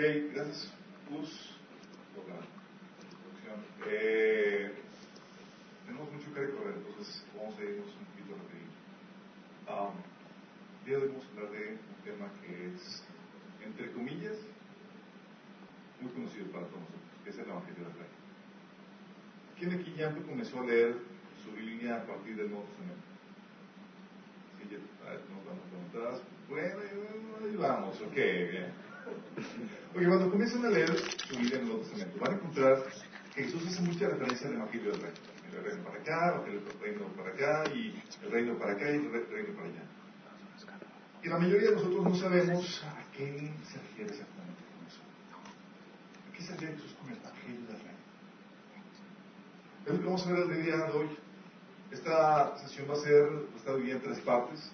[0.00, 0.72] Ok, gracias,
[2.16, 2.32] la
[3.04, 3.60] introducción.
[3.86, 4.72] Eh,
[5.84, 8.64] tenemos mucho que recorrer, entonces vamos a irnos un poquito rápido.
[9.68, 10.00] Um,
[10.86, 13.04] día de hoy vamos hablar de un tema que es,
[13.62, 14.38] entre comillas,
[16.00, 18.10] muy conocido para todos nosotros, que es el Evangelio del Rey.
[19.58, 20.94] ¿Quién aquí ya comenzó a leer
[21.44, 23.04] su Biblia a partir del Nuevo Testamento?
[24.56, 24.80] Sí, ya,
[25.28, 26.24] nos vamos a preguntar.
[26.48, 26.80] Bueno,
[27.44, 28.89] ahí vamos, ok, bien.
[29.96, 31.84] Oye, cuando comiencen a leer su Biblia en el Nuevo
[32.20, 32.84] van a encontrar
[33.34, 35.12] que Jesús hace mucha referencia al Evangelio del Rey.
[35.52, 39.10] El reino para acá, el reino para acá, y el reino para acá y el
[39.10, 39.82] reino para allá.
[41.22, 45.00] Y la mayoría de nosotros no sabemos a qué se refiere exactamente con eso.
[46.28, 47.96] ¿A qué se refiere Jesús con el Evangelio del Rey?
[49.86, 51.08] Es lo que vamos a ver el día de hoy.
[51.90, 54.70] Esta sesión va a ser, está dividida en tres partes.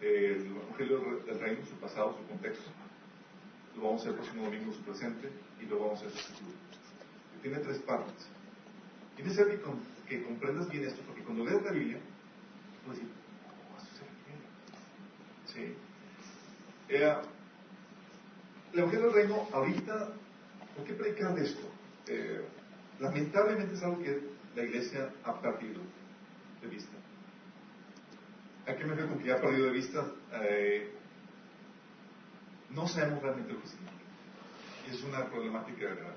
[0.00, 2.70] El Evangelio del Reino, su pasado, su contexto.
[3.76, 5.30] Lo vamos a hacer el próximo domingo, su presente.
[5.60, 6.56] Y lo vamos a hacer su futuro.
[7.42, 8.26] Tiene tres partes.
[9.18, 11.98] Necesario que, que comprendas bien esto, porque cuando lees la Biblia,
[12.86, 13.08] vas a decir,
[13.46, 15.74] oh, eso se refiere.
[15.74, 15.76] ¿Sí?
[16.88, 17.16] Eh,
[18.72, 20.08] el Evangelio del Reino, ahorita,
[20.74, 21.68] ¿por qué predicar de esto?
[22.06, 22.44] Eh,
[23.00, 24.20] lamentablemente es algo que
[24.56, 25.80] la iglesia ha perdido
[26.62, 26.96] de vista.
[28.66, 30.06] ¿A qué me refiero con que ha perdido de vista?
[30.32, 30.90] Eh,
[32.74, 34.02] no sabemos realmente lo que significa.
[34.90, 36.16] Es una problemática grave.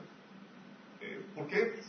[1.02, 1.62] Eh, ¿Por qué?
[1.62, 1.82] Eh,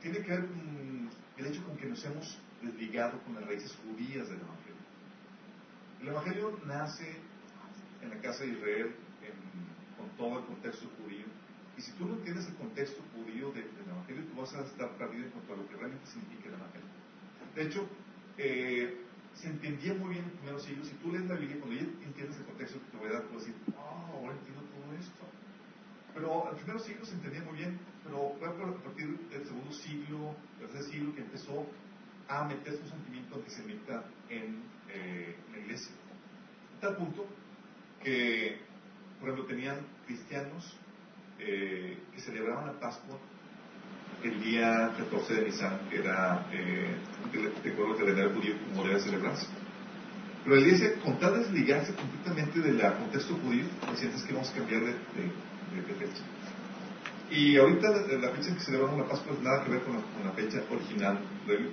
[0.00, 4.28] tiene que ver con el hecho con que nos hemos desligado con las raíces judías
[4.28, 4.80] del Evangelio.
[6.00, 7.16] El Evangelio nace
[8.02, 8.94] en la casa de Israel
[9.96, 11.26] con todo el contexto judío.
[11.76, 14.90] Y si tú no entiendes el contexto judío de, del Evangelio, tú vas a estar
[14.96, 16.88] perdido en cuanto a lo que realmente significa el Evangelio.
[17.54, 17.88] De hecho,
[18.38, 19.00] eh,
[19.34, 20.88] se entendía muy bien en los primeros siglos.
[20.88, 23.22] Si tú lees la Biblia, cuando ya entiendes el contexto que te voy a dar,
[23.24, 25.24] tú decir, ah, ahora entiendo todo esto.
[26.14, 29.72] Pero en los primeros siglos se entendía muy bien, pero fue a partir del segundo
[29.72, 31.66] siglo, tercer siglo, que empezó
[32.28, 35.94] a meter su sentimiento antisemita en, eh, la iglesia.
[36.78, 37.26] A tal punto
[38.02, 38.60] que,
[39.18, 40.76] por ejemplo, tenían cristianos
[41.38, 43.18] eh, que celebraban la Pascua
[44.22, 46.96] el día 14 de Nisan, era eh,
[47.62, 49.46] de acuerdo al calendario judío como debe celebrarse.
[50.44, 54.50] Pero la iglesia, con tal de desligarse completamente del contexto judío, decían es que vamos
[54.50, 56.22] a cambiar de, de, de fecha.
[57.30, 60.32] Y ahorita la, fecha en que celebramos la Pascua es nada que ver con la,
[60.32, 61.70] fecha original de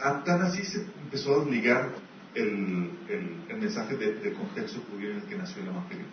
[0.00, 1.92] ah, Tan así se empezó a desligar
[2.34, 2.90] el,
[3.58, 6.06] mensaje de, del contexto judío en el que nació el Evangelio.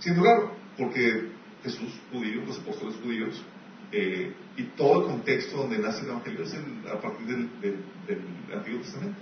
[0.00, 1.30] Siendo raro, porque
[1.62, 3.44] Jesús judío, los apóstoles judíos,
[3.92, 7.76] eh, y todo el contexto donde nace el Evangelio es el, a partir del, del,
[8.06, 9.18] del, Antiguo Testamento.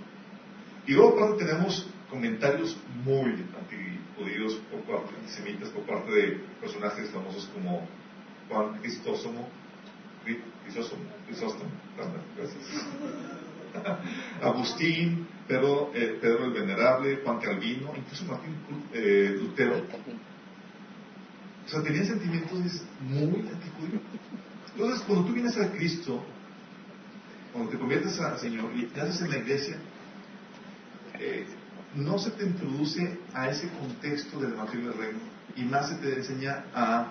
[0.85, 7.09] Y luego aparte tenemos comentarios muy antijudíos por parte de antisemitas, por parte de personajes
[7.09, 7.87] famosos como
[8.49, 9.49] Juan Cristóstomo,
[10.63, 11.69] Crisóstomo, Crisóstomo,
[12.35, 12.63] gracias.
[14.41, 18.55] Agustín, Pedro, eh, Pedro, el Venerable, Juan Calvino, incluso Martín
[18.93, 19.77] eh, Lutero.
[21.65, 24.01] O sea, tenían sentimientos muy antijudíos.
[24.77, 26.23] Entonces, cuando tú vienes a Cristo,
[27.51, 29.77] cuando te conviertes al Señor y te haces en la iglesia,
[31.15, 31.47] eh,
[31.95, 35.19] no se te introduce a ese contexto del Evangelio del Reino
[35.55, 37.07] y más se te enseña a,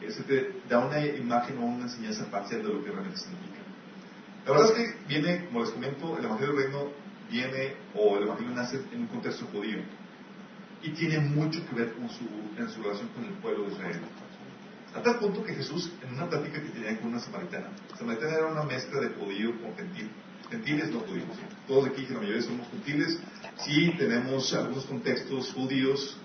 [0.00, 3.60] eh, se te da una imagen o una enseñanza parcial de lo que realmente significa.
[4.46, 6.88] La verdad es que viene, como les comento, el Evangelio del Reino
[7.30, 9.80] viene, o el Evangelio nace en un contexto judío
[10.82, 14.00] y tiene mucho que ver con en su relación con el pueblo de Israel.
[14.94, 18.46] A tal punto que Jesús, en una plática que tenía con una samaritana, samaritana era
[18.46, 20.10] una mezcla de judío con gentil,
[20.50, 21.28] gentiles no judíos.
[21.68, 23.20] Todos aquí, la mayoría somos gentiles,
[23.64, 26.18] sí tenemos algunos contextos judíos,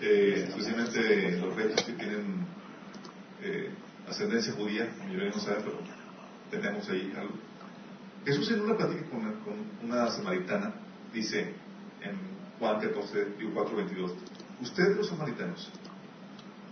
[0.00, 2.46] eh, especialmente los reyes que tienen
[3.42, 3.70] eh,
[4.08, 5.78] ascendencia judía, la mayoría no sabe, pero
[6.48, 7.34] tenemos ahí algo.
[8.24, 10.74] Jesús en una plática con una, con una samaritana
[11.12, 11.54] dice
[12.00, 12.16] en
[12.60, 14.12] Juan 14, 4, 22,
[14.60, 15.72] ustedes los samaritanos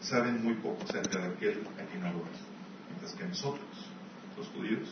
[0.01, 2.33] saben muy poco acerca de aquel a quien adoran,
[2.89, 3.69] mientras que nosotros,
[4.37, 4.89] los judíos,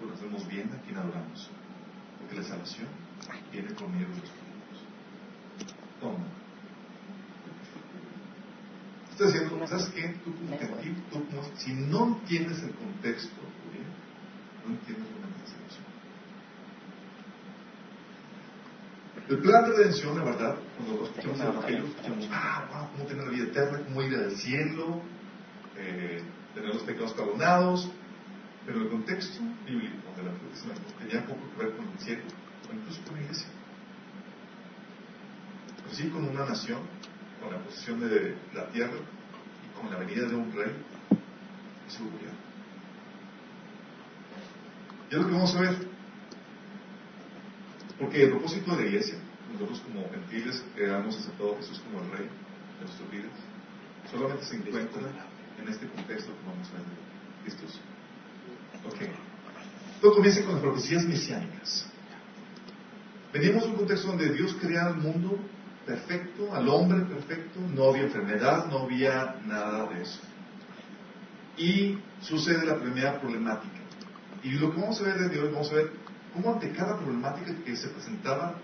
[0.00, 1.50] conocemos bien a quien adoramos,
[2.18, 2.88] porque la salvación
[3.52, 5.72] viene por medio de los judíos.
[6.00, 6.24] Toma.
[9.10, 10.08] Estoy diciendo, ¿sabes qué?
[10.24, 13.86] Tú como gentil, tú como, si no entiendes el contexto judío,
[14.66, 15.84] no entiendes la salvación.
[19.28, 23.24] El plan de redención, la verdad, cuando escuchamos el Evangelio, escuchamos, ah, wow, cómo tener
[23.24, 25.00] la vida eterna, cómo ir al cielo,
[25.76, 26.22] eh,
[26.54, 27.90] tener los pecados perdonados,
[28.66, 30.32] pero el contexto bíblico de la
[30.98, 32.22] tenía poco que ver con el cielo,
[32.68, 33.48] o incluso con la iglesia.
[35.76, 36.80] Pero sí con una nación
[37.42, 40.72] con la posesión de la tierra y con la venida de un rey
[41.88, 42.38] y su gobierno.
[45.10, 45.91] Y es lo que vamos a ver.
[48.02, 49.14] Porque el propósito de la iglesia,
[49.52, 53.30] nosotros como gentiles que hemos aceptado a Jesús como el rey de nuestras vidas,
[54.10, 55.02] solamente se encuentra
[55.62, 56.82] en este contexto que vamos a ver.
[57.44, 57.80] ¿Listos?
[58.84, 59.08] Ok.
[60.00, 61.86] Todo comienza con las profecías mesiánicas.
[63.32, 65.38] Venimos de un contexto donde Dios crea el mundo
[65.86, 70.18] perfecto, al hombre perfecto, no había enfermedad, no había nada de eso.
[71.56, 73.78] Y sucede la primera problemática.
[74.42, 76.01] Y lo que vamos a ver desde hoy, vamos a ver
[76.32, 78.54] cómo ante cada problemática que se presentaba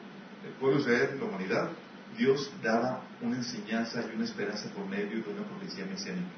[0.44, 1.68] el pueblo de la humanidad,
[2.16, 6.28] Dios daba una enseñanza y una esperanza por medio de una profecía mesiánica.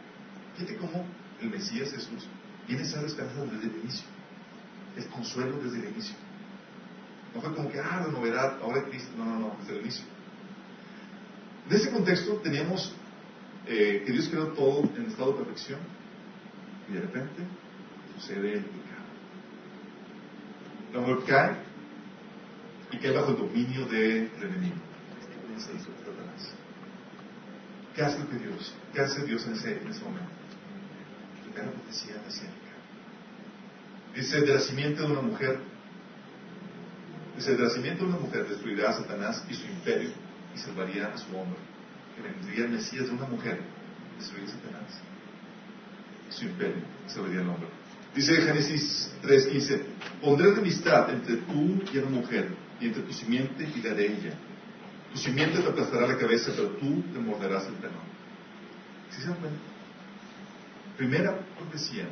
[0.56, 1.04] Fíjate cómo
[1.40, 2.26] el Mesías Jesús
[2.66, 4.04] viene a dar esperanza desde el inicio,
[4.96, 6.16] el consuelo desde el inicio.
[7.34, 10.04] No fue como que, ah, la novedad, ahora Cristo, no, no, no, desde el inicio.
[11.68, 12.92] En ese contexto teníamos
[13.66, 15.78] eh, que Dios creó todo en estado de perfección
[16.88, 17.42] y de repente
[18.18, 18.80] sucede el.
[20.92, 21.56] La mujer cae
[22.92, 24.76] y cae bajo el dominio del enemigo.
[27.94, 28.74] ¿Qué hace Dios?
[28.92, 30.40] ¿Qué hace Dios en ese, en ese momento?
[31.56, 32.70] la profecía mesiánica.
[34.14, 35.58] Dice, de la simiente de una mujer,
[37.36, 40.10] dice, de la simiente de una mujer destruirá a Satanás y su imperio
[40.54, 41.58] y salvaría a su hombre.
[42.16, 43.60] Que vendría el Mesías de una mujer,
[44.18, 45.00] destruiría a Satanás
[46.28, 47.79] y su imperio y salvaría al hombre.
[48.14, 49.82] Dice Génesis 3:15,
[50.20, 52.48] pondré enemistad entre tú y la mujer,
[52.80, 54.34] y entre tu simiente y la de ella.
[55.12, 58.08] Tu simiente te aplastará la cabeza, pero tú te morderás el talón.
[59.10, 59.58] ¿Sí se dan cuenta?
[60.96, 62.04] Primera profecía,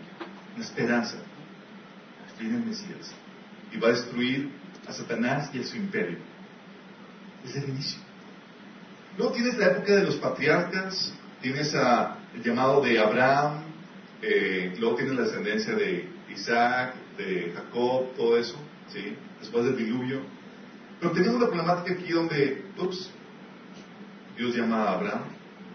[0.56, 1.16] la esperanza,
[2.38, 3.12] viene el Mesías,
[3.72, 4.50] y va a destruir
[4.86, 6.18] a Satanás y a su imperio.
[7.44, 8.00] Desde el inicio.
[9.16, 11.12] Luego tienes la época de los patriarcas,
[11.42, 13.62] tienes a, el llamado de Abraham,
[14.22, 18.56] eh, luego tienes la ascendencia de Isaac, de Jacob, todo eso,
[18.92, 19.16] ¿sí?
[19.40, 20.22] después del diluvio.
[21.00, 23.10] Pero tenemos una problemática aquí donde, ups,
[24.36, 25.22] Dios llama a Abraham,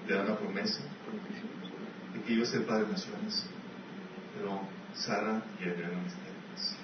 [0.08, 0.82] le da una promesa
[2.14, 3.46] de que iba a ser padre de naciones,
[4.36, 4.62] pero
[4.94, 6.76] Sara y Abraham no estériles.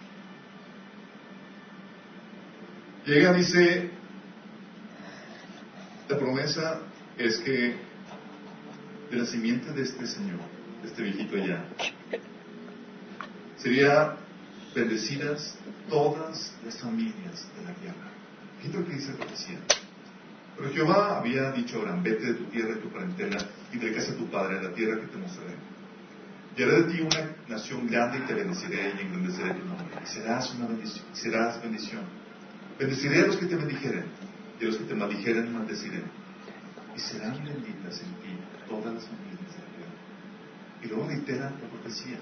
[3.05, 3.89] Llega, dice,
[6.07, 6.81] la promesa
[7.17, 7.75] es que
[9.11, 10.39] de la simiente de este señor,
[10.83, 11.63] este viejito allá,
[13.57, 14.15] serían
[14.73, 15.57] bendecidas
[15.89, 18.09] todas las familias de la tierra.
[18.59, 19.59] Fíjate lo que dice la profecía.
[20.57, 23.37] Pero Jehová había dicho a Abraham, vete de tu tierra y tu parentela
[23.71, 25.55] y de casa de tu padre a la tierra que te mostraré.
[26.57, 29.87] Y haré de ti una nación grande y te bendeciré y engrandeceré tu nombre.
[30.03, 31.05] Y serás una bendición.
[31.13, 32.01] Serás bendición.
[32.77, 34.03] Bendeciré a los que te bendijeren
[34.59, 36.01] y a los que te maldijeren maldeciré.
[36.93, 38.37] Y serán benditas en ti
[38.67, 39.78] todas las familias de la tierra.
[40.83, 42.17] Y luego reitera la profecía,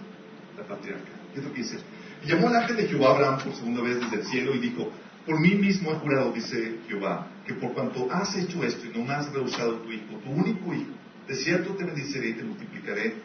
[0.57, 1.11] la patriarca.
[1.33, 1.77] ¿Qué es lo que dice?
[2.25, 4.91] Llamó el ángel de Jehová Abraham por segunda vez desde el cielo y dijo,
[5.25, 9.03] por mí mismo he jurado, dice Jehová, que por cuanto has hecho esto y no
[9.03, 10.91] me has rehusado tu hijo, tu único hijo,
[11.27, 13.15] de cierto te bendeciré y te multiplicaré,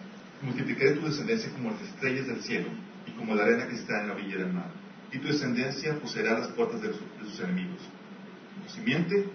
[0.43, 2.67] multiplicaré tu descendencia como las estrellas del cielo
[3.06, 4.70] y como la arena que está en la orilla del mar.
[5.12, 7.81] Y tu descendencia poseerá las puertas de, sus enemigos.
[8.56, 9.29] En tu simiente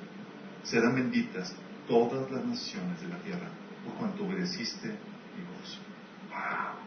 [0.63, 1.55] serán benditas
[1.87, 3.49] todas las naciones de la tierra,
[3.85, 5.79] por cuanto obedeciste mi voz.
[6.37, 6.77] ¡Wow!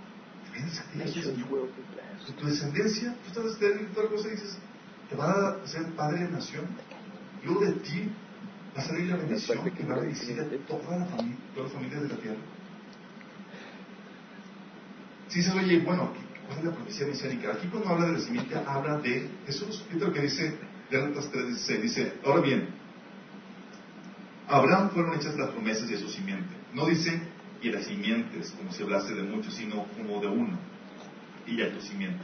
[2.38, 4.58] Tu descendencia, tú estás estéril y toda cosa y dices,
[5.08, 6.64] te va a ser padre de nación.
[7.44, 8.10] Luego de ti
[8.76, 11.80] va a salir la bendición que va a bendecir a toda la familia, todas las
[11.80, 12.38] familias de la tierra.
[15.28, 16.12] Si dices, oye, bueno,
[16.46, 17.52] ¿cuál es la profecía mesiánica?
[17.52, 19.82] Aquí cuando habla de la simiente, habla de Jesús.
[19.88, 20.54] Fíjate lo que dice
[20.90, 21.80] Gálatas 3.16.
[21.80, 22.68] Dice, ahora bien,
[24.48, 26.54] a Abraham fueron hechas las promesas a su simiente.
[26.74, 27.20] No dice
[27.62, 30.58] y las simientes, como si hablase de muchos, sino como de uno.
[31.46, 32.22] Y a tu simiente,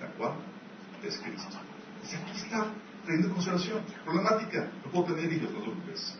[0.00, 0.34] la cual
[1.02, 1.56] es Cristo.
[2.02, 2.66] Dice, aquí está
[3.04, 3.82] trayendo consolación.
[4.04, 6.18] Problemática, no puedo tener hijos, no te preocupes.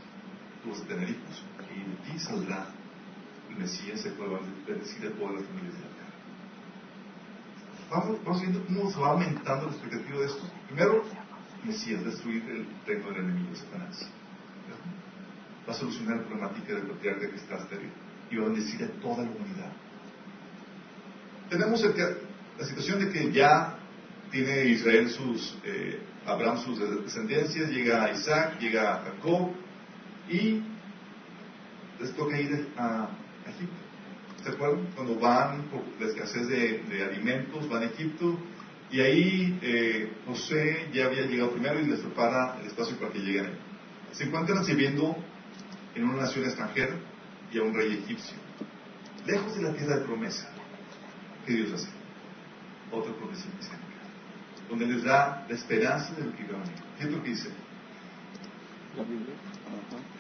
[0.63, 1.45] Tú vas a tener hijos.
[1.75, 2.67] Y de ti saldrá
[3.51, 6.09] el Mesías, el cual va a bendecir a todas las familias de la tierra.
[7.91, 10.51] Vamos, vamos viendo cómo se va aumentando la expectativa de esto.
[10.67, 11.05] Primero,
[11.65, 14.09] Mesías, destruir el reino del enemigo, Satanás.
[15.69, 17.91] Va a solucionar la problemática del patriarca que está estéril
[18.31, 19.73] y va a bendecir a toda la humanidad.
[21.51, 23.79] Tenemos la situación de que ya
[24.31, 29.53] tiene Israel sus, eh, Abraham sus descendencias, llega Isaac, llega Jacob
[30.29, 30.61] y
[32.01, 33.09] les toca ir a
[33.47, 33.77] Egipto.
[34.45, 34.87] ¿Se acuerdan?
[34.95, 38.39] Cuando van por la escasez de, alimentos, van a Egipto
[38.91, 43.19] y ahí eh, José ya había llegado primero y les prepara el espacio para que
[43.21, 43.51] lleguen.
[44.13, 45.17] Se encuentran sirviendo
[45.95, 46.95] en una nación extranjera
[47.53, 48.37] y a un rey egipcio,
[49.27, 50.49] lejos de la tierra de promesa.
[51.47, 51.89] ¿Qué Dios hace?
[52.93, 54.03] Otra promesa mesiánica,
[54.69, 56.83] donde les da la esperanza de lo que iba a venir.
[56.99, 57.51] ¿Qué es lo que dice?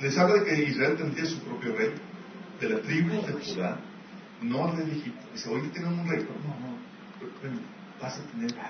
[0.01, 1.93] Les habla de que Israel tendría su propio rey,
[2.61, 3.79] de la tribu de Judá,
[4.43, 5.27] no de Egipto.
[5.33, 6.25] Dice, oye, tenemos un rey.
[6.25, 6.29] No,
[6.61, 6.79] no,
[8.01, 8.55] vas a tener.
[8.55, 8.69] Va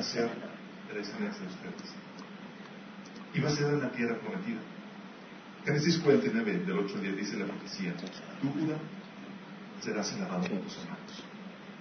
[0.00, 1.94] a ser de la descendencia de ustedes.
[3.34, 4.60] Y va a ser en la tierra prometida.
[5.64, 8.76] Génesis 49, del 8 al 10, dice la profecía, tú, Judá,
[9.80, 11.24] serás alabado por tus hermanos.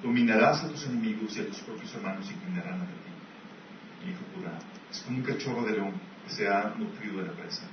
[0.01, 4.09] Dominarás a tus enemigos y a tus propios hermanos inclinarán ante ti.
[4.09, 4.57] Hijo Judá,
[4.89, 5.93] es como un cachorro de león
[6.25, 7.63] que se ha nutrido de la presa.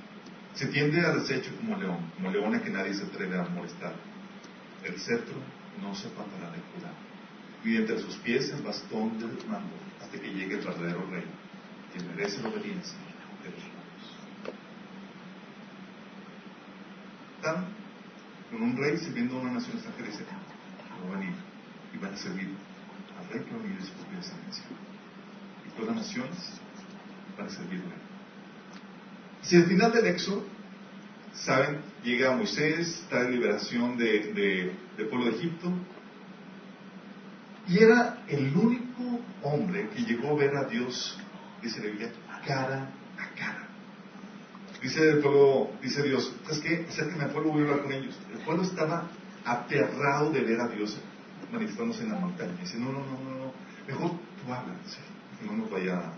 [0.53, 3.93] Se tiende al desecho como león, como león a que nadie se atreve a molestar.
[4.83, 5.35] El cetro
[5.81, 6.91] no se apartará de Judá.
[7.63, 11.23] Y entre sus pies el bastón del mando hasta que llegue el verdadero rey,
[11.93, 12.97] que merece la obediencia
[13.43, 13.81] de los humanos.
[17.41, 17.65] Están
[18.51, 20.25] con un rey sirviendo a una nación extranjera y dice,
[21.03, 21.33] va a venir
[21.91, 22.49] y van a servir
[23.17, 24.63] al rey que va a su propia descendencia.
[25.65, 26.37] Y todas las naciones
[27.35, 27.95] van a servirle.
[29.41, 30.45] Si al final del Éxodo,
[31.33, 35.73] saben, llega Moisés, está en liberación del de, pueblo de Egipto,
[37.67, 41.17] y era el único hombre que llegó a ver a Dios,
[41.59, 42.11] dice la Biblia,
[42.45, 43.60] cara a cara.
[44.81, 46.85] Dice el pueblo, dice Dios, ¿sabes qué?
[46.89, 48.17] Acérquenme al pueblo, voy a hablar con ellos.
[48.33, 49.07] El pueblo estaba
[49.45, 50.97] aterrado de ver a Dios
[51.51, 52.53] manifestándose en la montaña.
[52.59, 53.53] Dice, no, no, no, no, no,
[53.87, 54.97] mejor tú hablas,
[55.45, 56.13] no nos vaya,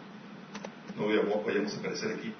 [1.45, 2.33] vayamos a aparecer aquí.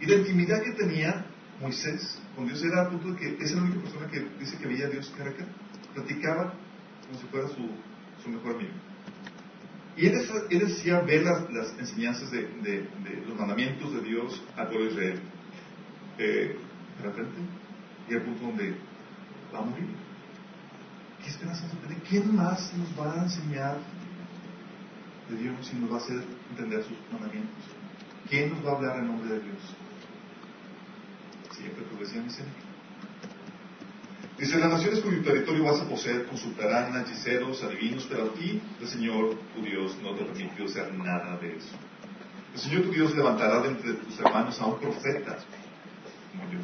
[0.00, 1.24] Y la intimidad que tenía
[1.60, 4.66] Moisés con Dios era a punto de que es la única persona que dice que
[4.66, 5.48] veía a Dios cara a cara.
[5.94, 6.54] Platicaba
[7.06, 8.72] como si fuera su mejor amigo.
[9.98, 10.14] Y él,
[10.48, 12.88] decía ver las, enseñanzas de,
[13.26, 15.20] los mandamientos de Dios al pueblo de Israel.
[16.18, 16.56] Eh,
[16.98, 17.38] de repente,
[18.08, 18.76] y al punto donde
[19.52, 19.88] va a morir.
[21.20, 22.00] ¿Qué esperanza tiene?
[22.08, 23.78] ¿Quién más nos va a enseñar
[25.28, 27.64] de Dios y nos va a hacer entender sus mandamientos?
[28.28, 29.74] ¿Quién nos va a hablar en nombre de Dios?
[31.50, 32.28] Siempre progresión
[34.38, 38.60] Dice, las naciones cuyo territorio vas a poseer consultarán a hechiceros, adivinos, pero a ti,
[38.80, 41.74] el Señor tu Dios, no te permitió hacer nada de eso.
[42.54, 45.38] El Señor tu Dios levantará de entre tus hermanos a un profeta,
[46.30, 46.60] como yo.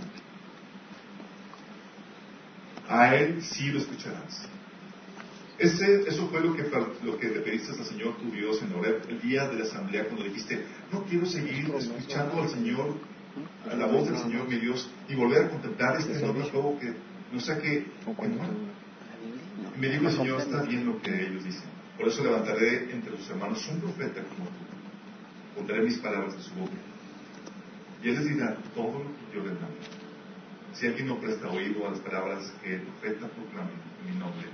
[2.88, 4.48] A él sí lo escucharás.
[5.58, 6.62] Ese, eso fue lo que,
[7.02, 10.04] lo que le pediste al Señor tu Dios en Oreb, el día de la asamblea,
[10.04, 12.94] cuando dijiste, no quiero seguir escuchando al Señor,
[13.68, 16.94] a la voz del Señor mi Dios, y volver a contemplar este enorme juego que
[17.32, 17.86] no sé qué.
[19.78, 21.68] Me dijo el Señor, está bien lo que ellos dicen.
[21.96, 24.64] Por eso levantaré entre sus hermanos un profeta como tú.
[25.56, 26.72] Pondré mis palabras de su boca.
[28.02, 29.76] Y él les dirá todo lo que yo les mando.
[30.74, 34.48] Si alguien no presta oído a las palabras que el profeta proclame en mi nombre,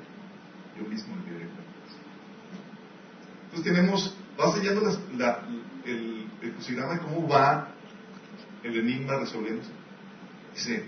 [0.79, 1.49] yo mismo le diré
[3.47, 4.83] Entonces tenemos, va sellando
[5.17, 5.43] la,
[5.87, 7.69] el, el crucigrama de cómo va
[8.63, 9.71] el enigma resolviéndose.
[10.55, 10.85] Dice,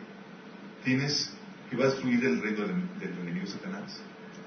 [0.84, 1.31] tienes
[1.72, 3.98] que va a destruir el reino del, del enemigo Satanás.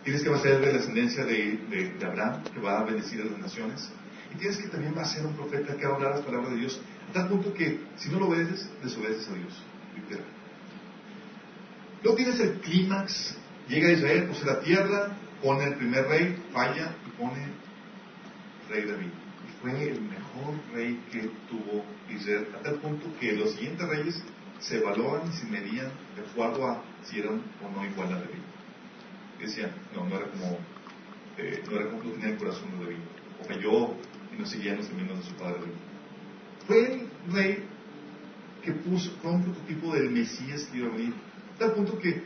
[0.03, 3.25] Tienes que va a ser de la descendencia de, Abraham, que va a bendecir a
[3.25, 3.89] las naciones.
[4.31, 6.51] Y tienes que también va a ser un profeta que va a hablar las palabras
[6.51, 6.79] de Dios,
[7.09, 9.63] a tal punto que si no lo obedeces, desobedeces a Dios.
[9.95, 10.25] Literal.
[12.03, 13.35] Luego tienes el clímax,
[13.67, 17.47] llega Israel, posee la tierra, pone el primer rey, falla y pone
[18.69, 19.07] rey David.
[19.07, 24.23] Y fue el mejor rey que tuvo Israel, a tal punto que los siguientes reyes
[24.59, 28.43] se valoran y se medían de acuerdo a si eran o no igual a David.
[29.39, 30.57] Decían, no, no era como,
[31.37, 33.03] eh, no era como tenía el corazón de David,
[33.41, 33.93] o cayó
[34.33, 35.73] y no seguían los caminos de su padre David.
[36.67, 37.63] Fue el rey
[38.63, 41.13] que puso, fue un prototipo del Mesías que iba a venir,
[41.59, 42.23] tal punto que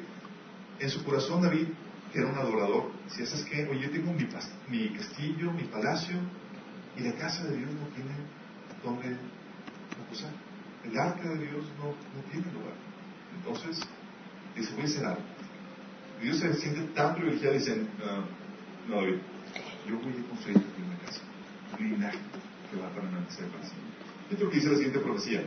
[0.80, 1.68] en su corazón David,
[2.14, 4.28] que era un adorador, si es que, oye, yo tengo mi,
[4.70, 6.16] mi castillo, mi palacio,
[6.96, 8.16] y la casa de Dios no tiene
[8.84, 9.18] donde
[10.06, 10.32] acusar
[10.84, 11.94] el arca de Dios no,
[12.32, 12.76] tiene lugar.
[13.36, 13.80] Entonces,
[14.74, 15.22] voy a hacer algo.
[16.22, 21.22] Dios se siente tan privilegiado y dice, no, no, yo voy a construir una casa,
[21.80, 22.20] un linaje
[22.70, 23.90] que va a permanecer para siempre.
[24.30, 25.44] Esto es lo que dice la siguiente profecía.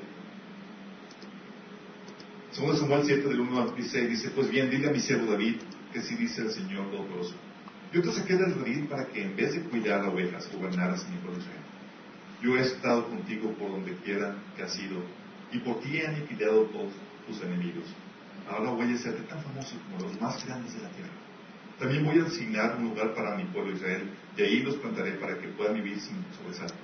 [2.52, 5.56] Segundo Samuel 7, del 1 al 16, dice, pues bien, dile a mi siervo David,
[5.92, 7.34] que si dice el Señor Todopoderoso,
[7.92, 11.16] yo te saqué del redil para que en vez de cuidar a ovejas, gobernaras mi
[11.18, 11.60] pueblo Israel.
[12.42, 15.02] Yo he estado contigo por donde quiera que has ido
[15.52, 16.92] y por ti he aniquilado todos
[17.26, 17.84] tus enemigos.
[18.50, 21.10] Ahora voy a hacerte tan famoso como los más grandes de la tierra.
[21.78, 25.38] También voy a asignar un lugar para mi pueblo Israel, y ahí los plantaré para
[25.38, 26.78] que puedan vivir sin sobresaltos.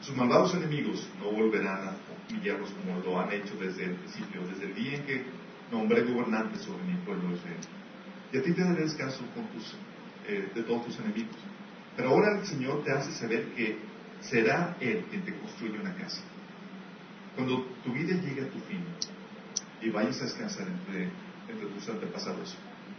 [0.00, 1.96] Sus malvados enemigos no volverán a
[2.30, 5.22] humillarlos como lo han hecho desde el principio, desde el día en que
[5.70, 7.60] nombré gobernantes sobre mi pueblo Israel.
[8.32, 9.74] Y a ti te daré descanso con tus,
[10.26, 11.36] eh, de todos tus enemigos.
[11.96, 13.78] Pero ahora el Señor te hace saber que
[14.20, 16.22] será Él quien te construye una casa.
[17.34, 18.84] Cuando tu vida llegue a tu fin
[19.80, 21.10] y vayas a descansar entre,
[21.74, 22.56] tus antepasados,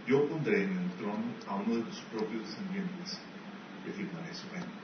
[0.07, 3.19] yo pondré en el trono a uno de tus propios descendientes
[3.87, 4.79] y firmaré su reino.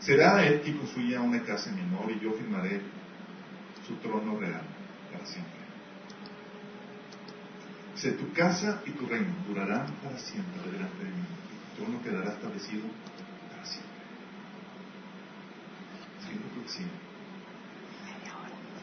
[0.00, 2.80] Será Él quien construya una casa en mi honor y yo firmaré
[3.86, 4.62] su trono real
[5.12, 5.58] para siempre.
[7.96, 11.24] Si tu casa y tu reino durarán para siempre delante de mí,
[11.76, 12.84] tu trono quedará establecido
[13.50, 13.98] para siempre.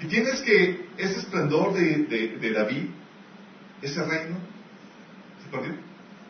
[0.02, 2.90] Y tienes que ese esplendor de, de, David,
[3.82, 4.38] ese reino,
[5.44, 5.74] se perdió.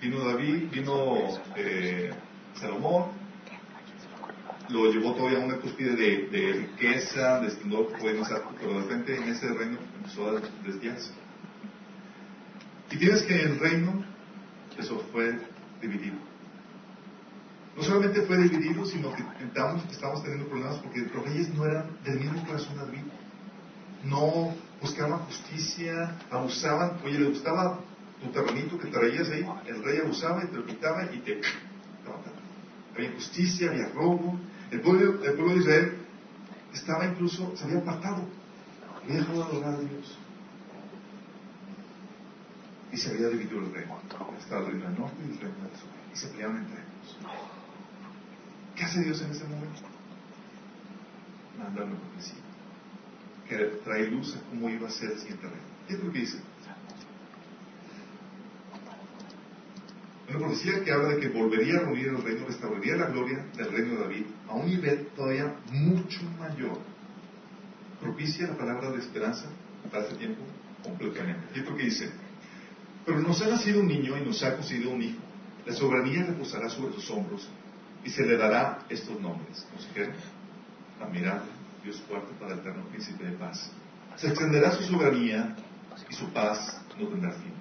[0.01, 1.17] Vino David, vino
[1.55, 2.11] eh,
[2.55, 3.11] Salomón,
[4.69, 9.47] lo llevó todavía a una cúspide de, riqueza, de esplendor pero de repente en ese
[9.53, 11.11] reino empezó a desviarse.
[12.91, 14.05] Y tienes que el reino
[14.77, 15.39] eso fue
[15.81, 16.15] dividido.
[17.75, 22.19] No solamente fue dividido, sino que estamos teniendo problemas porque los reyes no eran del
[22.19, 23.01] mismo corazón de David.
[24.05, 26.99] No buscaban justicia, abusaban.
[27.03, 27.79] Oye, le gustaba
[28.21, 31.41] tu terrenito que traías ahí, el rey abusaba y te lo quitaba y te,
[32.95, 34.39] Había injusticia, había robo.
[34.71, 35.97] El pueblo, el pueblo de Israel
[36.73, 38.23] estaba incluso, se había apartado,
[39.03, 40.17] había dejado de adorar a Dios
[42.91, 43.99] y se había dividido el reino.
[44.39, 45.89] Estaba el reino del norte y el reino del sur.
[46.13, 47.17] Y se peleaban entre ellos.
[48.75, 49.81] ¿Qué hace Dios en ese momento?
[51.57, 52.54] Manda una profecía
[53.47, 55.63] que trae luz a cómo iba a ser el siguiente reino.
[55.87, 56.39] ¿Qué es lo que dice?
[60.27, 63.71] Una profecía que habla de que volvería a reunir el reino, restauraría la gloria del
[63.71, 66.79] reino de David a un nivel todavía mucho mayor.
[68.01, 69.45] Propicia la palabra de esperanza
[69.91, 70.41] para ese tiempo
[70.83, 71.41] completamente.
[71.53, 72.09] ¿Qué es lo que dice?
[73.05, 75.19] Pero nos ha nacido un niño y nos ha concedido un hijo.
[75.65, 77.47] La soberanía reposará sobre sus hombros
[78.03, 79.65] y se le dará estos nombres.
[79.71, 80.13] Consejero,
[80.99, 81.54] admirable,
[81.85, 83.71] Dios fuerte para el eterno príncipe de paz.
[84.15, 85.55] Se extenderá su soberanía
[86.09, 87.53] y su paz no tendrá fin.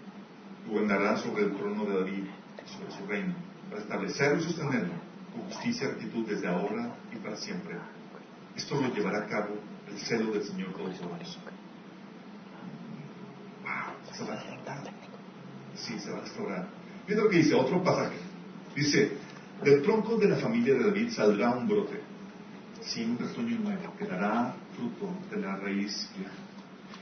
[0.67, 3.35] Gobernará sobre el trono de David y sobre su reino,
[3.69, 4.95] para establecerlo y sostenerlo
[5.31, 7.77] con justicia y rectitud desde ahora y para siempre.
[8.57, 9.59] Esto lo llevará a cabo
[9.91, 11.41] el celo del Señor Todopoderoso.
[13.63, 14.85] Wow, se va a
[15.75, 16.69] sí se va a restaurar.
[17.07, 18.17] Mira lo que dice, otro pasaje.
[18.75, 19.19] Dice,
[19.63, 22.01] del tronco de la familia de David saldrá un brote,
[22.87, 26.33] sin un retoño nuevo, que dará fruto de la raíz vieja.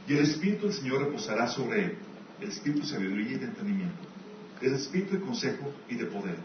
[0.06, 1.98] Y el Espíritu del Señor reposará sobre él,
[2.40, 4.02] el Espíritu de sabiduría y de entendimiento,
[4.60, 6.36] el Espíritu de consejo y de poder,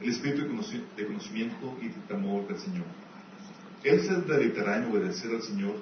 [0.00, 0.42] el Espíritu
[0.96, 2.86] de conocimiento y de temor del Señor.
[3.84, 5.76] Él se deleitará en obedecer al Señor,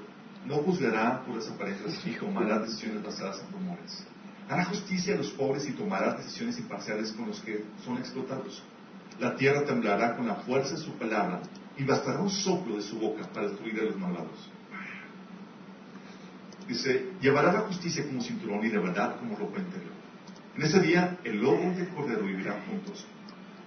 [0.46, 4.06] no juzgará por las apariencias y tomará decisiones basadas en rumores
[4.48, 8.62] hará justicia a los pobres y tomará decisiones imparciales con los que son explotados.
[9.18, 11.40] La tierra temblará con la fuerza de su palabra
[11.76, 14.50] y bastará un soplo de su boca para destruir a los malvados.
[16.68, 19.92] Dice, llevará la justicia como cinturón y la verdad como ropa interior.
[20.56, 23.04] En ese día el lobo y el cordero vivirán juntos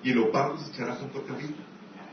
[0.04, 1.62] y el leopardo se echará junto al cabrito.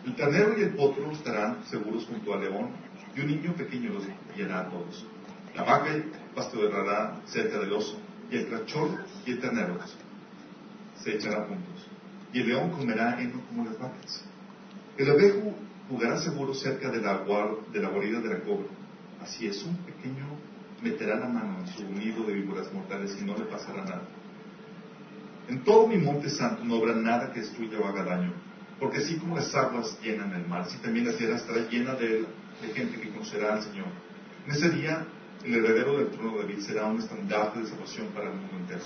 [0.04, 2.70] El ternero y el potro estarán seguros junto al león
[3.16, 4.04] y un niño pequeño los
[4.36, 5.06] guiará a todos.
[5.54, 5.94] La vaca
[6.34, 7.98] pastorará cerca del oso
[8.30, 9.78] y el cachorro y el ternero
[11.00, 11.86] se echarán juntos,
[12.32, 14.24] y el león comerá heno como las vacas.
[14.96, 15.54] El abejo
[15.88, 17.22] jugará seguro cerca de la,
[17.72, 18.66] de la guarida de la cobra.
[19.22, 20.26] Así es, un pequeño
[20.82, 24.02] meterá la mano en su nido de víboras mortales y no le pasará nada.
[25.48, 28.32] En todo mi monte santo no habrá nada que destruya o haga daño,
[28.78, 32.26] porque así como las aguas llenan el mar, así también la tierra estará llena de,
[32.62, 33.86] de gente que conocerá al Señor.
[34.46, 35.06] En ese día
[35.44, 38.84] el heredero del trono de David será un estandarte de salvación para el mundo entero.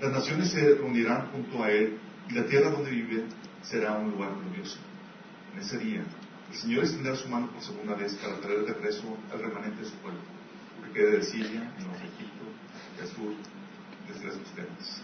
[0.00, 1.98] Las naciones se reunirán junto a él
[2.28, 3.24] y la tierra donde vive
[3.62, 4.78] será un lugar glorioso.
[5.52, 6.02] En ese día,
[6.50, 9.88] el Señor extenderá su mano por segunda vez para traer de preso al remanente de
[9.88, 10.20] su pueblo,
[10.84, 12.44] que quede de Siria, en los Egipto,
[12.98, 13.34] del sur,
[14.08, 15.02] desde las costeras.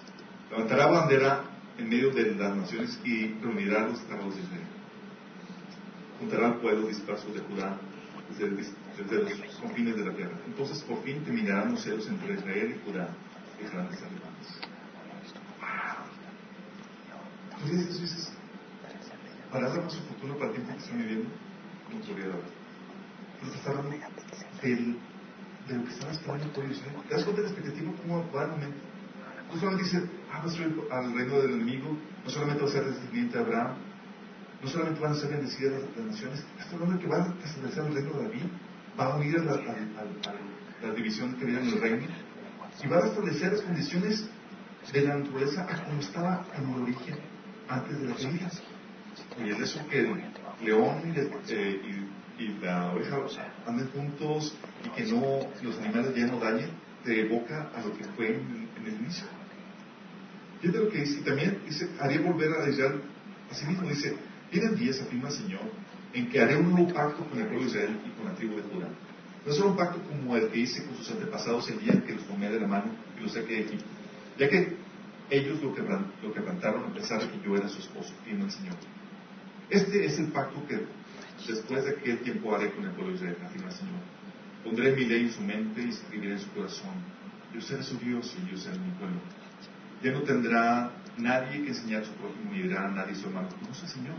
[0.51, 1.45] Levantará bandera
[1.79, 4.67] en medio de las naciones y reunirá a los estados de Israel.
[6.19, 7.79] Juntará al pueblo disperso de Judá
[8.39, 10.37] desde los confines de la tierra.
[10.47, 13.09] Entonces por fin terminarán los celos entre Israel y Judá
[13.61, 14.61] y grandes alemanes.
[17.63, 18.36] Entonces
[19.51, 21.29] para dar más futuro para el tiempo que están viviendo,
[21.93, 22.41] no podría dar.
[23.41, 23.91] Pero te está hablando
[24.63, 24.99] del,
[25.69, 26.83] de lo que están esperando por ellos.
[27.09, 28.79] ¿Te das cuenta de la expectativa cómo va el momento?
[29.53, 32.85] No solamente dice, ah, vas a al reino del enemigo, no solamente va a ser
[32.85, 33.77] descendiente de Abraham,
[34.63, 37.85] no solamente van a ser bendecidas las naciones, está hablando de que van a establecer
[37.87, 38.43] el reino de David,
[38.99, 42.07] va a unir a la, división que había en el reino,
[42.83, 44.29] y va a establecer las condiciones
[44.93, 47.17] de la naturaleza a como estaba en el origen,
[47.69, 48.51] antes de la caída.
[49.45, 50.03] Y es eso que
[50.65, 51.15] león
[51.49, 51.81] eh,
[52.39, 53.19] y, y, la oveja
[53.67, 56.71] anden juntos y que no los animales ya no dañen,
[57.05, 59.27] te evoca a lo que fue en, el inicio.
[60.61, 63.03] Fíjate lo que dice, y también dice, haré volver a Israel
[63.51, 64.17] a sí mismo, dice,
[64.51, 65.61] vienen días, afirma el Señor,
[66.15, 68.57] en que haré un nuevo pacto con el pueblo de Israel y con la tribu
[68.57, 68.89] de Judá.
[69.45, 72.15] No solo un pacto como el que hice con sus antepasados el día en que
[72.15, 72.87] los tomé de la mano
[73.19, 73.85] y los saqué de Egipto,
[74.39, 74.77] ya que
[75.31, 75.71] ellos lo,
[76.23, 78.75] lo quebrantaron a pesar de que yo era su esposo, y el Señor.
[79.69, 80.87] Este es el pacto que
[81.47, 84.01] después de aquel tiempo haré con el pueblo de Israel, afirma el Señor.
[84.63, 86.95] Pondré mi ley en su mente y escribiré en su corazón.
[87.53, 89.19] Yo seré su Dios y yo seré mi pueblo.
[90.03, 93.49] Ya no tendrá nadie que enseñar a su prójimo ni dirá a nadie su hermano,
[93.61, 94.17] conoce Señor.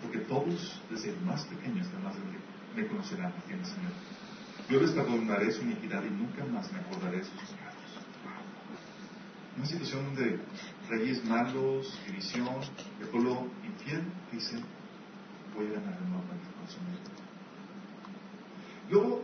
[0.00, 2.38] Porque todos, desde el más pequeño hasta el más grande,
[2.76, 3.92] me conocerán, afirma el Señor.
[4.70, 7.91] Yo les perdonaré su iniquidad y nunca más me acordaré de sus pecados.
[9.56, 10.38] Una situación donde
[10.88, 12.48] reyes malos, división,
[13.00, 14.56] el pueblo infiel, dice,
[15.54, 16.78] voy a ganar nuevamente con su
[18.90, 19.22] Luego,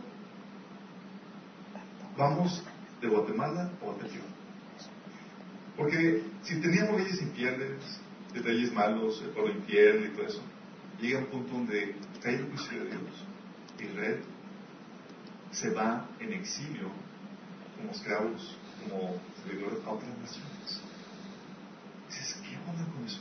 [2.17, 2.63] vamos
[3.01, 4.23] de Guatemala a Guatemala.
[5.75, 8.01] Porque si teníamos reyes infieles,
[8.33, 10.41] de reyes malos, el pueblo infiel y todo eso,
[11.01, 13.25] llega un punto donde cae el juicio de Dios.
[13.79, 14.21] Israel
[15.51, 16.89] se va en exilio
[17.77, 20.81] como esclavos, como servidores a otras naciones.
[22.09, 23.19] Dices, ¿qué onda con eso?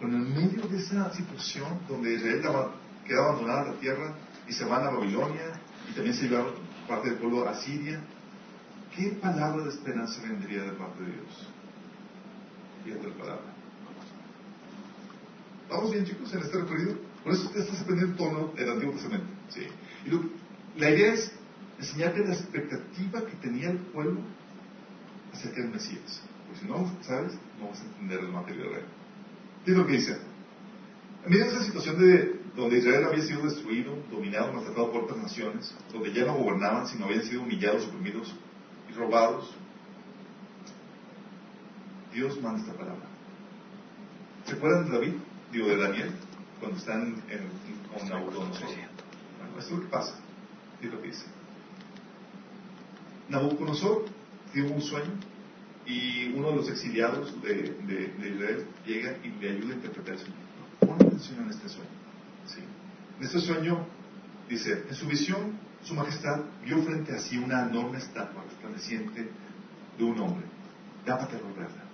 [0.00, 2.42] Bueno, en medio de esa situación donde Israel
[3.06, 4.14] queda abandonada la tierra
[4.48, 6.54] y se van a Babilonia y también se llevaron
[6.88, 8.00] parte del pueblo a Siria,
[8.96, 11.48] ¿qué palabra de esperanza vendría de parte de Dios?
[12.84, 13.60] Fíjate la palabra.
[15.68, 16.96] ¿Vamos bien, chicos, en este recorrido?
[17.22, 19.28] Por eso estás aprendiendo el tono del Antiguo Testamento.
[19.50, 19.66] ¿sí?
[20.06, 21.32] Y la idea es
[21.78, 24.20] enseñarte la expectativa que tenía el pueblo
[25.40, 26.22] acerca del Mesías.
[26.46, 28.86] Porque si no sabes, no vas a entender el material real.
[29.64, 30.18] ¿Qué es lo que dice?
[31.26, 36.12] De esa situación de donde Israel había sido destruido, dominado, maltratado por otras naciones, donde
[36.12, 38.34] ya no gobernaban, sino habían sido humillados, oprimidos
[38.88, 39.54] y robados,
[42.12, 43.06] Dios manda esta palabra.
[44.46, 45.12] ¿Se acuerdan de David?
[45.52, 46.10] Digo, de Daniel,
[46.58, 48.66] cuando están en, con Nabucodonosor.
[48.66, 50.14] Bueno, esto es lo que pasa.
[50.82, 51.26] Es lo que dice.
[53.28, 54.06] Nabucodonosor
[54.52, 55.10] tiene un sueño
[55.90, 57.74] y uno de los exiliados de,
[58.18, 60.36] Israel llega y le ayuda a interpretar el sueño.
[60.78, 61.90] Pon atención en este sueño.
[62.46, 62.60] ¿sí?
[63.18, 63.86] En este sueño
[64.48, 69.28] dice, en su visión, su majestad vio frente a sí una enorme estatua resplandeciente
[69.98, 70.46] de un hombre.
[71.04, 71.84] Daba terror verla.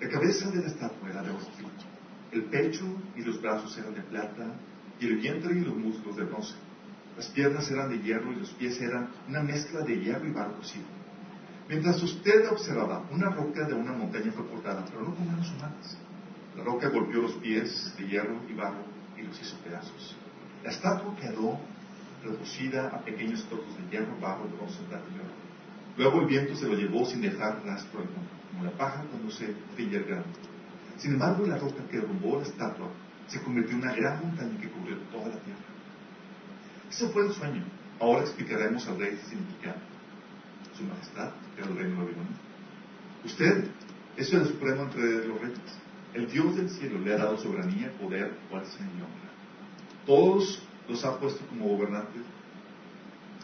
[0.00, 1.40] La cabeza de la estatua era de oro
[2.32, 4.54] el pecho y los brazos eran de plata
[4.98, 6.54] y el vientre y los muslos de bronce.
[7.16, 10.56] Las piernas eran de hierro y los pies eran una mezcla de hierro y barro
[10.56, 11.01] cocido.
[11.68, 15.96] Mientras usted observaba, una roca de una montaña fue cortada, pero no con manos humanas.
[16.56, 18.84] La roca golpeó los pies de hierro y barro
[19.16, 20.16] y los hizo pedazos.
[20.64, 21.58] La estatua quedó
[22.22, 25.42] reducida a pequeños trozos de hierro, barro, bronce, plata y oro.
[25.96, 28.00] Luego el viento se lo llevó sin dejar rastro
[28.50, 30.24] como la paja cuando se brilla el grano.
[30.98, 32.88] Sin embargo, la roca que derrumbó la estatua
[33.26, 35.60] se convirtió en una gran montaña que cubrió toda la tierra.
[36.90, 37.64] Ese fue el sueño.
[37.98, 39.74] Ahora explicaremos al rey qué significa
[40.76, 42.36] su majestad, que el reino de Babilonia.
[43.24, 43.68] Usted
[44.16, 45.58] es el supremo entre los reyes.
[46.14, 49.32] El Dios del cielo le ha dado soberanía, poder, fuerza y honra.
[50.06, 52.22] Todos los ha puesto como gobernantes.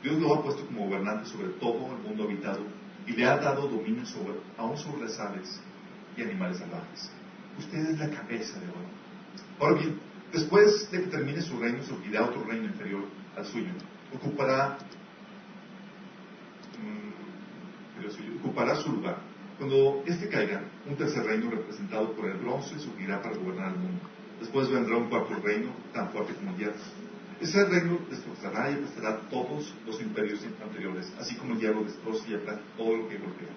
[0.02, 2.60] Dios lo ha puesto como gobernante sobre todo el mundo habitado
[3.06, 5.60] y le ha dado dominio sobre, aún sobre las aves
[6.16, 7.10] y animales salvajes.
[7.58, 8.88] Usted es la cabeza de oro.
[9.58, 9.98] Ahora bien,
[10.32, 13.04] después de que termine su reino, surgirá otro reino inferior
[13.36, 13.72] al suyo.
[14.14, 14.78] Ocupará
[18.40, 19.18] ocupará su lugar.
[19.58, 24.00] Cuando este caiga, un tercer reino representado por el bronce surgirá para gobernar el mundo.
[24.38, 26.74] Después vendrá un cuarto reino tan fuerte como el hierro.
[27.40, 32.34] Ese reino destrozará y aplastará todos los imperios anteriores, así como el hierro destroza y
[32.34, 33.48] aplasta todo lo que golpea.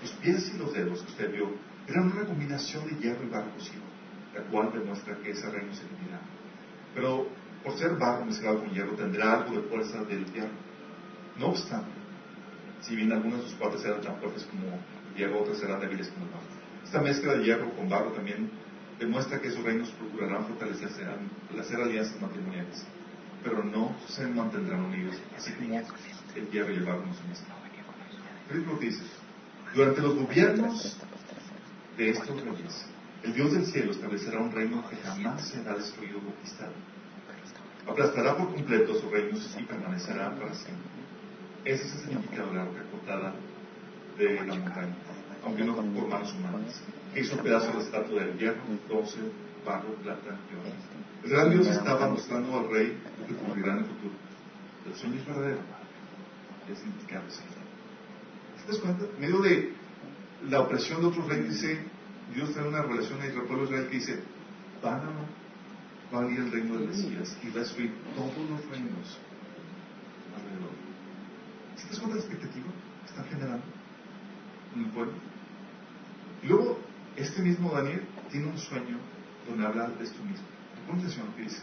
[0.00, 1.50] Los pies y los dedos que usted vio
[1.86, 3.82] eran una combinación de hierro y barro cocido,
[4.34, 6.20] la cual demuestra que ese reino se dividirá.
[6.94, 7.28] Pero
[7.62, 10.66] por ser barro mezclado con hierro tendrá algo de fuerza del hierro.
[11.38, 11.90] No obstante,
[12.80, 14.78] si bien algunas de sus partes eran tan fuertes como
[15.16, 16.46] hierro, otras eran débiles como el barro.
[16.84, 18.50] Esta mezcla de hierro con barro también
[18.98, 21.04] demuestra que esos reinos procurarán fortalecerse,
[21.58, 22.86] hacer alianzas matrimoniales,
[23.42, 25.78] pero no se mantendrán unidos, así como
[26.36, 27.56] el hierro y el barro no se mezclan.
[28.48, 29.02] ¿Qué es lo que dice?
[29.74, 30.96] Durante los gobiernos
[31.96, 32.86] de estos reyes,
[33.24, 36.72] el Dios del cielo establecerá un reino que jamás será destruido o conquistado.
[37.88, 40.86] Aplastará por completo sus reinos y permanecerá para siempre.
[41.66, 43.34] Ese es el significado de la roca cortada
[44.16, 44.94] de la montaña,
[45.44, 46.80] aunque no por manos humanas.
[47.16, 49.18] Hizo pedazo de la estatua del hierro, bronce,
[49.64, 50.76] barro, plata y oro.
[51.24, 54.14] El gran Dios estaba mostrando al rey lo que ocurrirá en el futuro.
[54.86, 55.58] El sueño es verdadero.
[56.68, 57.40] El significado es
[58.64, 59.04] ¿Te das cuenta?
[59.04, 59.72] En medio de
[60.48, 61.80] la opresión de otros reyes, dice,
[62.32, 64.20] Dios trae una relación a Israel, pueblo Israel que dice,
[64.82, 68.70] van a, va a venir el reino del Mesías y va a destruir todos los
[68.70, 69.18] reinos
[70.36, 70.65] alrededor.
[71.86, 72.66] ¿Se te das cuenta de la expectativa
[73.02, 73.64] que están generando
[74.74, 75.12] en el pueblo?
[76.42, 76.80] Y luego,
[77.16, 78.98] este mismo Daniel tiene un sueño
[79.48, 80.46] donde habla de esto mismo.
[80.88, 81.62] Pon atención lo que dice.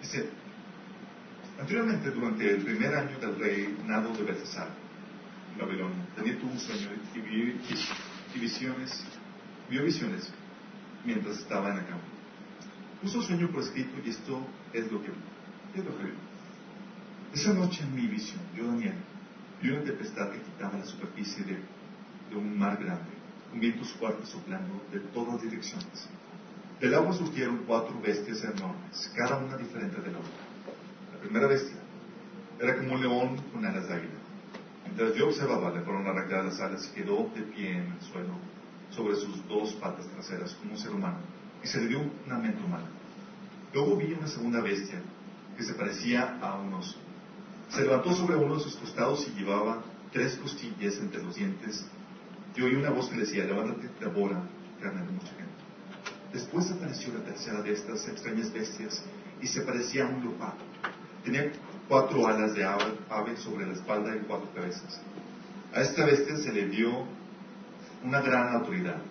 [0.00, 0.30] Dice,
[1.60, 4.68] anteriormente, durante el primer año del rey Nado de Belsasar,
[5.52, 7.54] en Babilonia, Daniel tuvo un sueño y, vio,
[8.34, 9.04] y visiones,
[9.68, 10.32] vio visiones
[11.04, 12.02] mientras estaba en la cama.
[13.02, 14.40] Puso sueño por escrito y esto
[14.72, 15.10] es lo que
[15.74, 16.25] es lo que vio.
[17.36, 18.94] Esa noche en mi visión, yo Daniel,
[19.60, 23.12] vi una tempestad que quitaba la superficie de, un mar grande,
[23.50, 26.08] con vientos fuertes soplando de todas direcciones.
[26.80, 30.32] Del agua surgieron cuatro bestias enormes, cada una diferente de la otra.
[31.12, 31.76] La primera bestia
[32.58, 34.20] era como un león con alas de águila.
[34.84, 38.32] Mientras yo observaba, le fueron arrancadas las alas y quedó de pie en el suelo
[38.92, 41.18] sobre sus dos patas traseras como un ser humano
[41.62, 42.86] y se le dio una mente humana.
[43.74, 45.02] Luego vi una segunda bestia
[45.54, 46.96] que se parecía a un oso.
[47.70, 51.86] Se levantó sobre uno de sus costados y llevaba tres costillas entre los dientes
[52.56, 54.42] y oí una voz que decía, levántate, devora
[54.80, 55.52] carne de mucha gente.
[56.32, 59.04] Después apareció la tercera de estas extrañas bestias
[59.42, 60.64] y se parecía a un leopardo.
[61.22, 61.52] Tenía
[61.88, 65.00] cuatro alas de ave sobre la espalda y cuatro cabezas.
[65.74, 67.04] A esta bestia se le dio
[68.04, 69.02] una gran autoridad.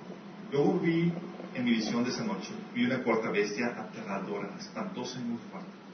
[0.51, 1.13] Luego vi
[1.53, 5.84] en mi visión de esa noche, vi una cuarta bestia aterradora, espantosa y muy fuerte.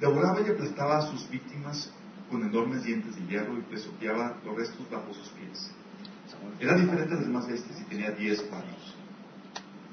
[0.00, 1.92] Devoraba y aplastaba a sus víctimas
[2.30, 5.72] con enormes dientes de hierro y pesoteaba los restos bajo sus pies.
[6.60, 8.94] Era diferente de las demás bestias y tenía diez palos.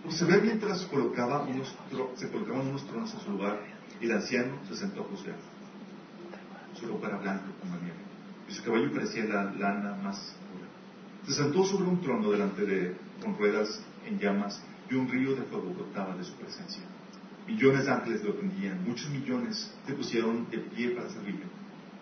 [0.10, 1.76] se ve mientras colocaba unos,
[2.16, 3.60] se colocaban unos tronos en su lugar
[4.00, 5.38] y el anciano se sentó a juzgar.
[6.80, 8.06] Su ropa era blanca como nieve
[8.48, 10.68] y su cabello parecía la lana más pura.
[11.26, 15.44] Se sentó sobre un trono delante de, con ruedas en llamas y un río de
[15.44, 16.84] fuego brotaba de su presencia.
[17.48, 21.46] Millones de ángeles lo atendían, muchos millones se pusieron de pie para servirle.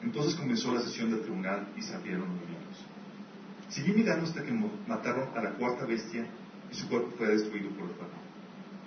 [0.01, 2.85] Entonces comenzó la sesión del tribunal y se abrieron los libros.
[3.67, 4.51] Siguió mirando hasta que
[4.87, 6.25] mataron a la cuarta bestia
[6.71, 8.13] y su cuerpo fue destruido por el fuego.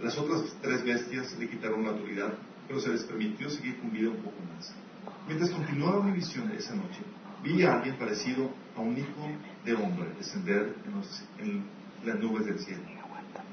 [0.02, 2.34] Las otras tres bestias le quitaron la autoridad,
[2.68, 4.74] pero se les permitió seguir con vida un poco más.
[5.26, 7.00] Mientras continuaba mi visión esa noche,
[7.42, 9.28] vi a alguien parecido a un hijo
[9.64, 10.74] de hombre descender
[11.38, 11.64] en,
[12.04, 12.82] las nubes del cielo.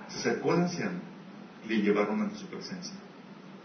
[0.10, 1.13] Se acercó al anciano
[1.68, 2.96] le llevaron ante su presencia.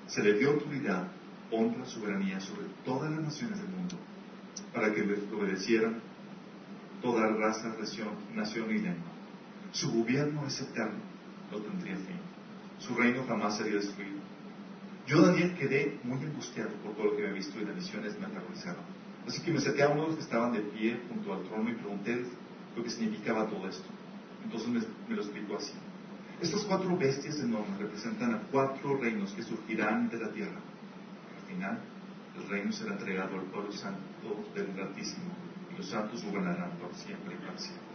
[0.06, 1.08] Se le dio autoridad,
[1.50, 3.96] honra, soberanía sobre todas las naciones del mundo,
[4.72, 6.00] para que le obedecieran
[7.02, 7.74] toda raza,
[8.34, 9.12] nación, y lengua.
[9.72, 10.98] Su gobierno es eterno,
[11.50, 12.20] no tendría fin.
[12.78, 14.18] Su reino jamás sería destruido.
[15.06, 18.26] Yo, Daniel, quedé muy angustiado por todo lo que había visto y las visiones me
[18.26, 18.82] aterrorizaron.
[19.26, 22.24] Así que me senté a uno que estaban de pie junto al trono y pregunté
[22.76, 23.88] lo que significaba todo esto.
[24.44, 24.68] Entonces
[25.08, 25.72] me, lo explicó así.
[26.40, 30.60] Estas cuatro bestias enormes representan a cuatro reinos que surgirán de la tierra.
[31.36, 31.80] Al final,
[32.36, 35.32] el reino será entregado al pueblo santo del Altísimo
[35.72, 37.88] y los santos gobernarán por siempre y para siempre.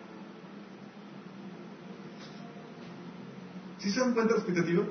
[3.79, 4.83] ¿Sí se dan cuenta de la expectativa?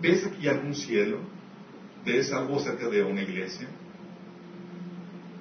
[0.00, 1.20] ¿Ves aquí algún cielo?
[2.04, 3.68] ¿Ves algo acerca de una iglesia?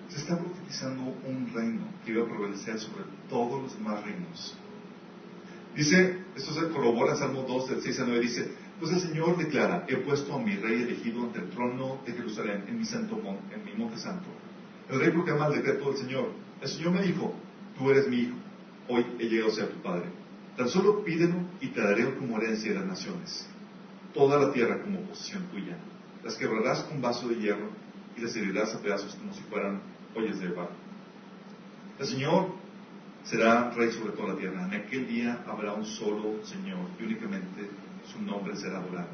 [0.10, 4.58] Se está profetizando un reino que iba a prevalecer sobre todos los demás reinos.
[5.76, 9.38] Dice, esto se corrobora en Salmo 2, del 6 a 9, dice, pues el Señor
[9.38, 13.19] declara, he puesto a mi rey elegido ante el trono de Jerusalén, en mi, santo
[13.54, 14.28] en mi monte santo.
[14.89, 16.30] El rey proclama el decreto del Señor.
[16.62, 17.34] El Señor me dijo,
[17.78, 18.36] tú eres mi hijo,
[18.89, 20.06] hoy he llegado a ser tu padre.
[20.58, 23.48] Tan solo pídelo y te daré como herencia de las naciones,
[24.13, 25.78] toda la tierra como posesión tuya
[26.26, 27.69] las quebrarás con vaso de hierro
[28.17, 29.80] y las herirás a pedazos como si fueran
[30.15, 30.71] ollas de barro.
[32.00, 32.50] El Señor
[33.26, 34.66] será rey sobre toda la tierra.
[34.66, 37.70] En aquel día habrá un solo Señor y únicamente
[38.12, 39.08] su nombre será adorado.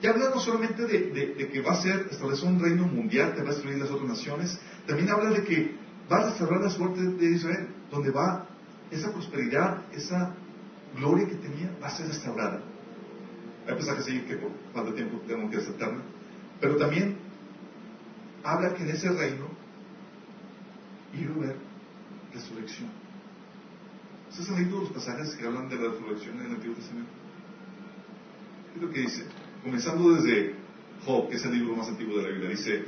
[0.00, 3.50] Y habla no solamente de, que va a ser establecer un reino mundial que va
[3.50, 5.74] a destruir las otras naciones, también habla de que
[6.10, 8.46] va a restaurar la suerte de Israel, donde va
[8.90, 10.34] esa prosperidad, esa
[10.96, 12.62] gloria que tenía, va a ser restaurada.
[13.68, 16.00] Hay que sí, que por cuánto tiempo tenemos que aceptarla.
[16.60, 17.16] Pero también
[18.42, 19.48] habla que en ese reino
[21.12, 21.56] iba a haber
[22.32, 22.88] resurrección.
[24.38, 27.10] ¿Ustedes han leído los pasajes que hablan de la resurrección en el Antiguo Testamento?
[28.76, 29.24] es lo que dice,
[29.64, 30.54] comenzando desde
[31.04, 32.84] Job, que es el libro más antiguo de la Biblia, dice,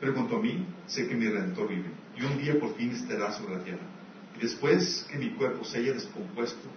[0.00, 3.30] pero cuanto a mí, sé que mi Redentor vive, y un día por fin estará
[3.32, 3.86] sobre la tierra.
[4.36, 6.68] Y después que mi cuerpo se haya descompuesto,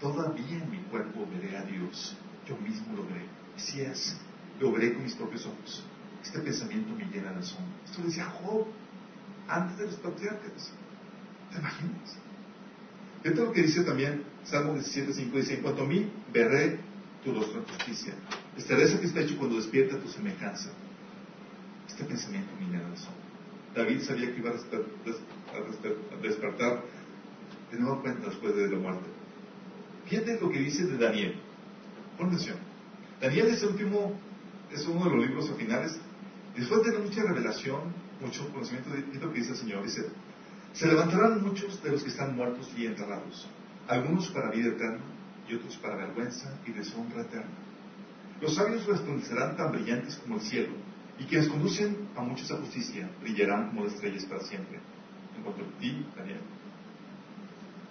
[0.00, 2.16] todavía en mi cuerpo veré a Dios,
[2.48, 3.26] yo mismo lo veré.
[3.56, 4.16] Y si es,
[4.58, 5.84] lo veré con mis propios ojos.
[6.24, 7.72] Este pensamiento me llena de asombro.
[7.84, 8.66] Esto decía Job
[9.46, 10.72] antes de los patriarcas.
[11.52, 12.18] ¿Te imaginas?
[13.22, 16.78] Esto es lo que dice también Salmo 17.5, dice, en cuanto a mí, veré
[17.22, 18.14] tu rostro en justicia.
[18.56, 20.70] Estaré satisfecho cuando despierta tu semejanza.
[21.86, 23.30] Este pensamiento llena de asombro.
[23.74, 24.54] David sabía que iba a,
[26.22, 26.82] despertar
[27.70, 29.06] de nuevo cuenta después de la muerte.
[30.06, 31.34] Fíjate lo que dice de Daniel.
[32.16, 32.56] Pon atención.
[33.20, 34.18] Daniel es el último,
[34.72, 36.00] es uno de los libros finales.
[36.56, 39.84] Después de mucha revelación, mucho conocimiento, de lo que dice el Señor.
[39.84, 40.06] Dice,
[40.72, 43.48] se levantarán muchos de los que están muertos y enterrados,
[43.88, 45.00] algunos para vida eterna
[45.48, 47.50] y otros para vergüenza y deshonra eterna.
[48.40, 50.72] Los sabios resplandecerán tan brillantes como el cielo,
[51.18, 54.78] y quienes conducen a muchos a justicia brillarán como estrellas para siempre.
[55.36, 56.40] En cuanto a ti, Daniel,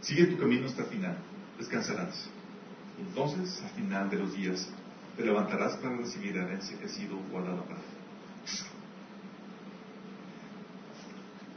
[0.01, 1.17] sigue tu camino hasta el final,
[1.57, 2.29] descansarás.
[2.97, 4.67] Entonces, al final de los días,
[5.15, 7.85] te levantarás para recibir la herencia que ha sido guardada para ti.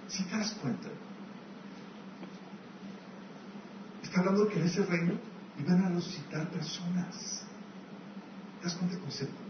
[0.08, 0.88] Si te das cuenta,
[4.12, 5.14] está hablando que en ese reino
[5.58, 7.46] iban a resucitar personas.
[8.60, 9.40] ¿Te das cuenta del concepto?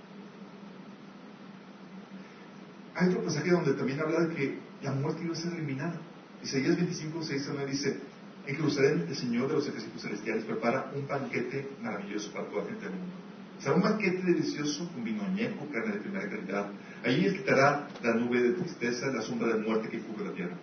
[2.95, 6.01] Hay otro pasaje donde también habla de que la muerte iba a ser eliminada.
[6.45, 7.99] Isaías 25, 6 9 dice,
[8.47, 12.85] en Jerusalén el Señor de los ejércitos celestiales prepara un banquete maravilloso para toda gente
[12.85, 13.15] del mundo.
[13.59, 16.71] Sea, un banquete delicioso con vino añejo, carne de primera calidad.
[17.05, 20.57] Allí quitará la nube de tristeza, la sombra de muerte que cubre la tierra.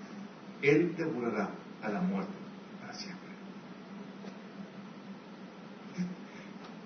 [0.61, 1.49] Él devorará
[1.81, 2.33] a la muerte
[2.81, 3.29] para siempre.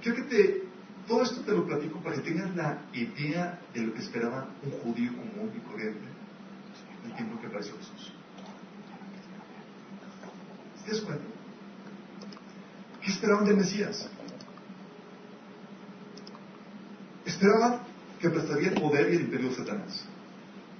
[0.03, 0.63] Quiero que te
[1.07, 4.71] todo esto te lo platico para que tengas la idea de lo que esperaba un
[4.71, 6.07] judío común y corriente
[7.03, 8.13] en el tiempo que apareció Jesús.
[10.85, 11.23] ¿Te das cuenta?
[13.01, 14.09] ¿Qué esperaban del Mesías?
[17.25, 17.79] Esperaban
[18.19, 20.05] que prestaría el poder y el imperio de Satanás,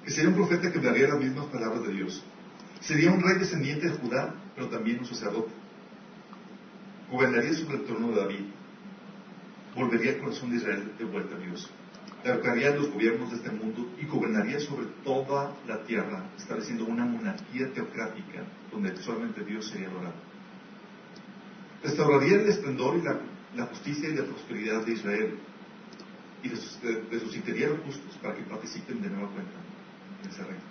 [0.06, 2.24] que sería un profeta que daría las mismas palabras de Dios,
[2.80, 5.52] sería un rey descendiente de Judá, pero también un sacerdote,
[7.12, 8.46] gobernaría sobre el trono de David,
[9.76, 11.70] volvería el corazón de Israel de vuelta a Dios.
[12.24, 17.72] Derrocaría los gobiernos de este mundo y gobernaría sobre toda la tierra, estableciendo una monarquía
[17.74, 20.14] teocrática donde solamente Dios sería adorado.
[21.84, 23.02] Restauraría el esplendor y
[23.58, 25.38] la, justicia y la prosperidad de Israel
[26.44, 26.50] y
[27.12, 29.58] resucitaría a los justos para que participen de nueva cuenta
[30.24, 30.64] en ese reino.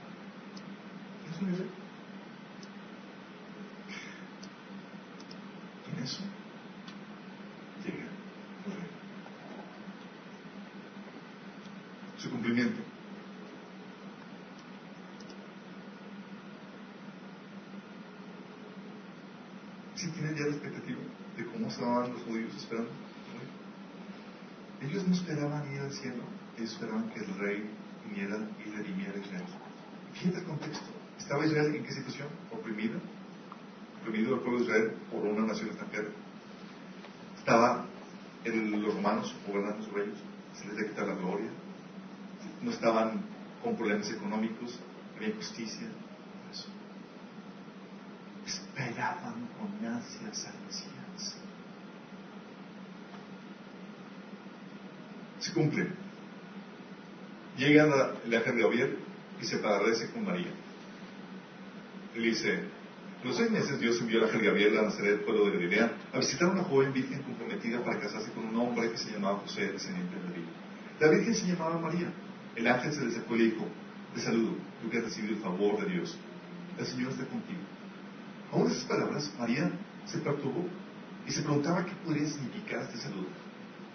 [1.30, 1.48] ¿Es un
[5.84, 6.22] Y en eso
[12.22, 12.30] su
[19.94, 20.98] Si tienen ya la expectativa
[21.36, 22.90] de cómo estaban los judíos esperando?
[24.80, 26.24] Ellos no esperaban ir al cielo,
[26.56, 27.70] ellos esperaban que el rey
[28.08, 29.44] viniera y redimiera a Israel.
[30.14, 30.86] Fíjate el contexto.
[31.18, 32.28] ¿Estaba Israel en qué situación?
[32.50, 32.98] Oprimida.
[34.00, 36.08] Oprimido el pueblo de Israel por una nación extranjera.
[37.38, 37.86] Estaba
[38.44, 40.18] los romanos gobernando sobre ellos.
[40.54, 41.48] Se les dicta la gloria,
[42.62, 43.22] no estaban
[43.62, 44.78] con problemas económicos,
[45.16, 45.88] había injusticia.
[46.50, 46.68] Eso.
[48.46, 51.36] Esperaban con ansias al Mesías.
[55.38, 55.88] Se cumple.
[57.56, 58.98] Llega el ángel de Gabriel
[59.40, 60.52] y se parece con María.
[62.14, 62.60] Y dice,
[63.24, 66.48] los seis meses Dios envió al ángel Gabriel a Nazaret, pueblo de Galilea, a visitar
[66.48, 70.16] a una joven virgen comprometida para casarse con un hombre que se llamaba José, descendiente
[70.16, 70.44] de David.
[71.00, 72.12] La virgen se llamaba María.
[72.56, 73.66] El ángel se le acercó y le dijo,
[74.14, 76.18] te saludo, tú que has recibido el favor de Dios.
[76.78, 77.60] El Señor está contigo.
[78.52, 79.70] Aún esas palabras, María
[80.06, 80.66] se perturbó
[81.26, 83.28] y se preguntaba qué podría significar este saludo.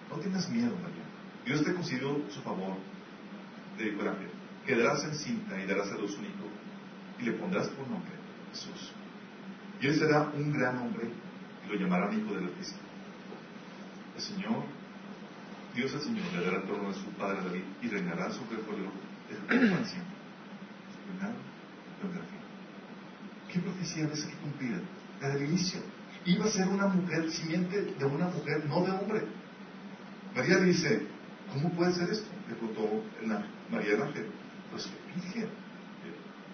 [0.09, 1.03] No tengas miedo, María.
[1.45, 2.77] Dios te concedió su favor,
[3.79, 4.29] el ángel.
[4.65, 6.47] Quedarás encinta y darás a luz un hijo
[7.19, 8.11] y le pondrás por nombre
[8.51, 8.91] Jesús.
[9.81, 11.07] Y él será un gran hombre
[11.65, 12.79] y lo llamarán hijo del Altísimo.
[14.15, 14.63] El Señor
[15.77, 18.61] Dios el Señor le dará el trono de su padre David y reinará sobre el
[18.65, 18.89] pueblo
[19.29, 20.17] de para siempre.
[21.05, 21.37] Reinado
[22.01, 22.41] tendrá fin.
[23.53, 24.81] ¿Qué profecía ves que cumplida?
[25.21, 25.79] La del inicio.
[26.25, 29.27] Iba a ser una mujer, simiente de una mujer, no de hombre.
[30.35, 31.05] María dice,
[31.53, 32.27] ¿cómo puede ser esto?
[32.49, 33.03] Le preguntó
[33.69, 34.31] María del Ángel.
[34.71, 35.49] Pues virgen.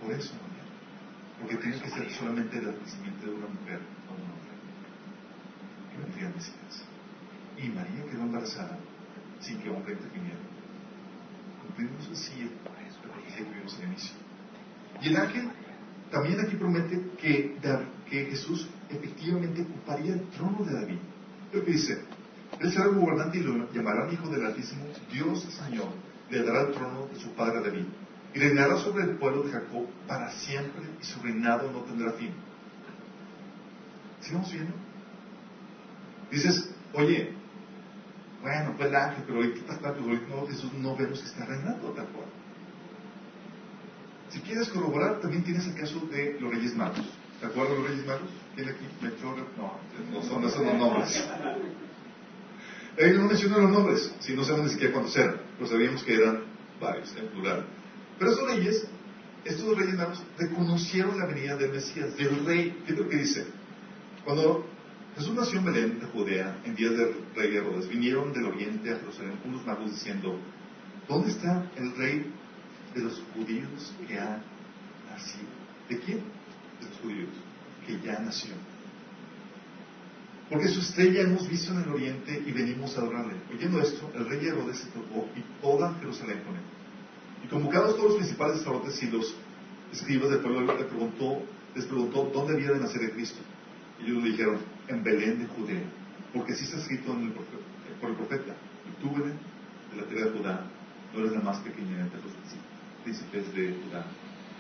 [0.01, 0.63] Por eso, María.
[1.39, 4.53] Porque tiene que ser solamente la simiente de una mujer, no de un hombre.
[6.35, 6.83] Mesías.
[7.57, 8.77] y María quedó embarazada
[9.43, 10.39] sin que hombre interviniera.
[11.61, 12.49] Cumplimos así el
[13.35, 14.15] que vimos al inicio.
[15.01, 15.49] Y el ángel
[16.11, 17.57] también aquí promete que,
[18.09, 20.97] que Jesús efectivamente ocuparía el trono de David.
[21.51, 22.01] Lo que dice,
[22.59, 25.89] él será el gobernante y lo llamarán hijo del Altísimo, Dios Señor,
[26.29, 27.85] le dará el trono de su padre David.
[28.35, 32.31] Y reinará sobre el pueblo de Jacob para siempre y su reinado no tendrá fin.
[34.21, 34.73] ¿Sigamos viendo?
[36.31, 37.33] Dices, oye,
[38.43, 42.07] bueno, pues el ángel, pero ahorita está no, Jesús no vemos que está reinando tal
[42.07, 42.27] cual.
[44.29, 47.05] Si quieres corroborar, también tienes el caso de los Reyes Magos.
[47.39, 48.29] ¿Te acuerdas de los Reyes Magos?
[48.53, 48.85] ¿Quién aquí?
[49.23, 49.79] No,
[50.11, 51.29] no son, no son los nombres.
[52.97, 56.13] Ellos no mencionan los nombres, si no saben ni siquiera cuántos eran, pero sabíamos que
[56.13, 56.43] eran
[56.81, 57.65] varios, en plural.
[58.19, 58.87] Pero esos reyes,
[59.45, 62.83] estos reyes magos, reconocieron la venida del Mesías, del rey.
[62.85, 63.47] ¿Qué es lo que dice?
[64.25, 64.65] Cuando
[65.15, 68.97] Jesús nació en Belén de Judea, en días del rey Herodes, vinieron del oriente a
[68.97, 70.39] Jerusalén unos magos diciendo,
[71.07, 72.31] ¿dónde está el rey
[72.95, 74.41] de los judíos que ha
[75.11, 75.49] nacido?
[75.87, 76.17] ¿De quién?
[76.17, 77.29] De los judíos,
[77.85, 78.53] que ya nació.
[80.49, 83.35] Porque su estrella hemos visto en el oriente y venimos a adorarle.
[83.53, 86.61] Oyendo esto, el rey Herodes se tocó y toda Jerusalén con él.
[87.43, 89.35] Y convocados todos los principales sacerdotes y los
[89.91, 91.43] escribas del pueblo, le preguntó,
[91.75, 93.39] les preguntó dónde había de nacer el Cristo.
[93.99, 95.83] Y ellos le dijeron, en Belén de Judea,
[96.33, 97.15] porque así está escrito
[98.01, 98.53] por el profeta.
[98.87, 99.37] Y tú, Belén,
[99.91, 100.65] de la tierra de Judá,
[101.13, 102.33] no eres la más pequeña entre los
[103.03, 104.05] príncipes de Judá,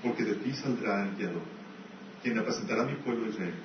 [0.01, 1.41] porque de ti saldrá el guiador,
[2.21, 3.55] quien representará a mi pueblo Israel.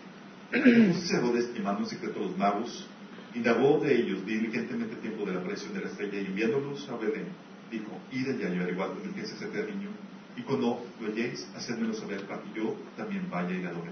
[0.51, 2.87] Entonces Herodes, llamando en secreto a los magos,
[3.35, 6.97] indagó de ellos diligentemente el tiempo de la aparición de la estrella y enviándolos a
[6.97, 7.27] Belén,
[7.71, 9.91] dijo, id allá y igual que se acerque al niño,
[10.37, 13.91] y cuando lo halléis, hacedmelo saber para que yo también vaya y adore.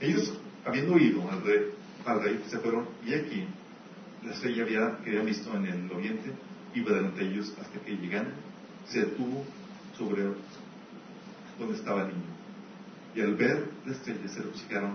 [0.00, 1.70] Ellos, habiendo oído al rey,
[2.06, 3.46] al rey, se fueron, y aquí
[4.24, 6.32] la estrella había, que habían visto en el oriente,
[6.74, 8.30] iba delante de ellos hasta que llegando,
[8.86, 9.44] se detuvo
[9.96, 10.22] sobre
[11.58, 12.36] donde estaba el niño.
[13.14, 14.94] Y al ver la estrella se regocijaron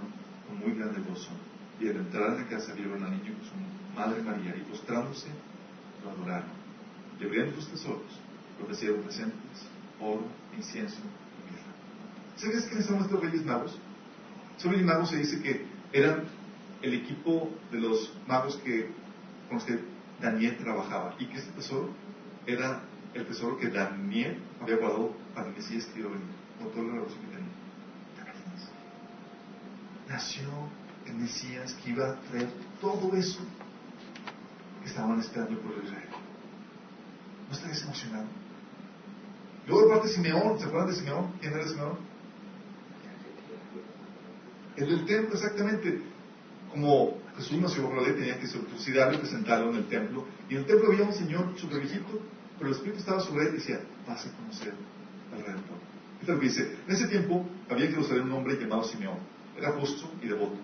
[0.64, 1.32] muy grande gozo.
[1.80, 5.28] Y al entrar en la casa vieron al niño con su madre María y postrándose
[6.04, 6.62] lo adoraron.
[7.24, 8.20] Abrieron sus tesoros,
[8.58, 9.68] le ofrecieron presentes,
[10.00, 10.24] oro,
[10.58, 11.64] incienso y mirra.
[12.36, 13.78] ¿Sabes quiénes son estos reyes magos?
[14.58, 16.24] Son reyes magos se dice que eran
[16.82, 18.90] el equipo de los magos que,
[19.48, 19.80] con los que
[20.22, 21.90] Daniel trabajaba y que este tesoro
[22.46, 22.82] era
[23.14, 26.28] el tesoro que Daniel había guardado para el Mesías que iba a venir,
[26.60, 27.62] con toda la revolución que tenía
[30.12, 30.44] nació
[31.06, 33.40] el Mesías que iba a traer todo eso
[34.82, 36.10] que estaban esperando por Israel.
[37.48, 38.26] ¿No estarías emocionado?
[39.68, 41.32] Luego parte de Simeón, ¿se acuerdan de Simeón?
[41.40, 41.98] ¿Quién era Simeón?
[44.76, 46.02] El del templo, exactamente.
[46.72, 50.26] Como Jesús nació ley, tenía que circuncidarlo y presentarlo en el templo.
[50.50, 52.22] Y en el templo había un señor súper viejito,
[52.58, 54.74] pero el Espíritu estaba sobre él y decía, vas a conocer
[55.34, 55.78] al Redentor.
[56.22, 56.76] Esto es lo que dice.
[56.88, 60.58] En ese tiempo había que conocer un hombre llamado Simeón era justo y devoto.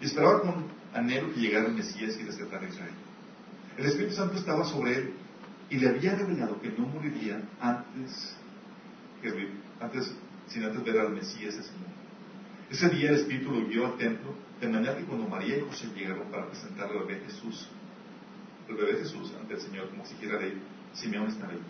[0.00, 2.94] Y esperaba con anhelo que llegara el Mesías y rescatara a Israel.
[3.76, 5.14] El Espíritu Santo estaba sobre él
[5.68, 8.34] y le había revelado que no moriría antes,
[9.22, 9.48] que,
[9.80, 10.14] antes
[10.48, 11.99] sin antes ver al Mesías ese mundo.
[12.70, 15.88] Ese día el Espíritu lo guió al templo, de manera que cuando María y José
[15.94, 17.68] llegaron para presentar al bebé Jesús,
[18.68, 20.38] el bebé Jesús ante el Señor, como si quiera
[20.94, 21.60] Simeón estaba ahí.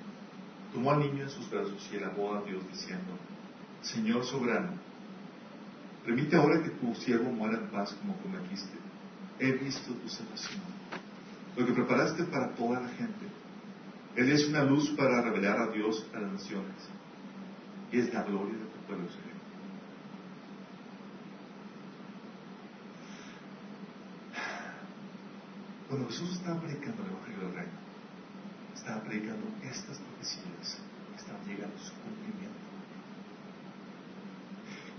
[0.73, 3.17] Tomó al niño en sus brazos y alabó a Dios diciendo,
[3.83, 4.79] Señor soberano,
[6.05, 8.77] Permite ahora que tu siervo muera en paz como prometiste.
[9.39, 10.61] He visto tu salvación,
[11.57, 13.27] lo que preparaste para toda la gente.
[14.17, 16.77] Él es una luz para revelar a Dios a las naciones.
[17.93, 19.30] Y es la gloria de tu pueblo Señor.
[25.91, 27.73] Cuando Jesús estaba predicando el Evangelio del Reino,
[28.77, 30.79] estaba predicando estas profecías
[31.11, 32.61] que estaban llegando a su cumplimiento.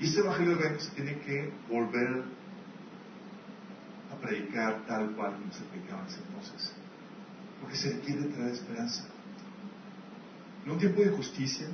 [0.02, 2.24] Y este Evangelio del Reino se tiene que volver
[4.12, 6.74] a predicar tal cual como se predicaba en ese entonces.
[7.62, 9.06] Porque se quiere traer esperanza.
[10.66, 11.68] En un tiempo de injusticia,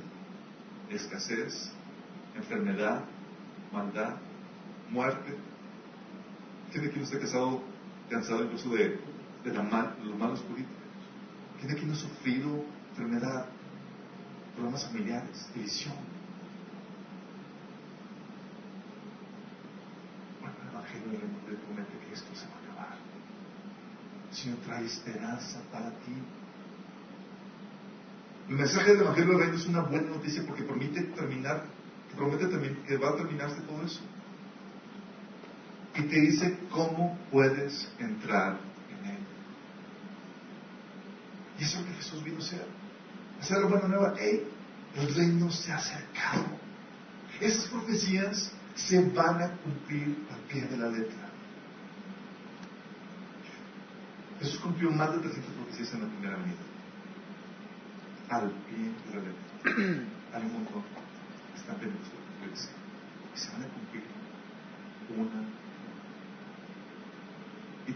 [0.90, 1.72] escasez,
[2.36, 3.02] enfermedad,
[3.72, 4.14] maldad,
[4.90, 5.34] muerte.
[6.70, 7.62] Tiene que esté casado,
[8.08, 8.98] cansado incluso de,
[9.44, 9.64] de, los
[10.18, 10.76] malos políticos.
[11.60, 13.46] Tiene que no ha sufrido enfermedad,
[14.54, 15.94] problemas familiares, división,
[20.70, 22.98] Evangelio le promete que esto se va a acabar.
[24.30, 26.14] El Señor trae esperanza para ti.
[28.48, 31.64] El mensaje del Evangelio del Reino es una buena noticia porque permite terminar,
[32.16, 32.48] promete
[32.86, 34.00] que va a terminarse todo eso.
[35.98, 38.56] Y te dice cómo puedes entrar
[38.88, 39.18] en él.
[41.58, 42.66] Y eso es lo que Jesús vino a hacer.
[43.40, 44.14] Hacer la buena nueva.
[44.16, 44.46] ¡Ey!
[44.94, 46.46] El reino se ha acercado.
[47.40, 51.28] Esas profecías se van a cumplir al pie de la letra.
[54.38, 56.58] Jesús cumplió más de 300 profecías en la primera venida.
[58.28, 60.34] Al pie de la letra.
[60.34, 60.84] Hay un montón.
[61.56, 62.68] Están pendientes de cumplirse.
[63.34, 64.04] Y se van a cumplir
[65.16, 65.57] una.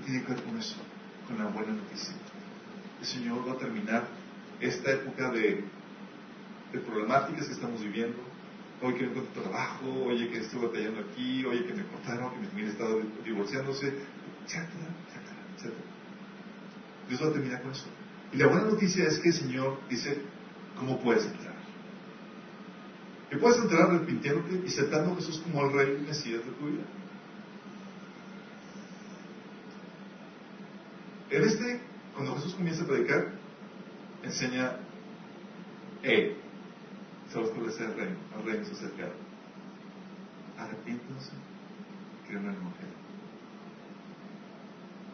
[0.04, 0.76] Tiene que ver con eso,
[1.26, 2.14] con la buena noticia.
[3.00, 4.06] El Señor va a terminar
[4.60, 5.64] esta época de,
[6.86, 8.18] problemáticas que estamos viviendo.
[8.80, 12.40] Hoy que no encuentro trabajo, oye que estoy batallando aquí, oye que me cortaron, que
[12.40, 12.84] mi familia está
[13.24, 13.86] divorciándose,
[14.44, 15.84] etcétera, etcétera, etcétera.
[17.08, 17.86] Dios va a terminar con eso.
[18.32, 20.18] Y la buena noticia es que el Señor dice,
[20.78, 21.54] ¿cómo puedes entrar?
[23.30, 26.66] Y puedes entrar arrepintiéndote y aceptando a Jesús como el Rey y Mesías de tu
[26.66, 26.82] vida.
[31.32, 31.80] En este,
[32.14, 33.32] cuando Jesús comienza a predicar,
[34.22, 34.76] enseña,
[36.02, 36.36] eh,
[37.30, 39.08] se va a establecer el reino, el reino se acerca.
[40.58, 41.30] Arrepiéntanse,
[42.26, 42.94] crean en el Evangelio.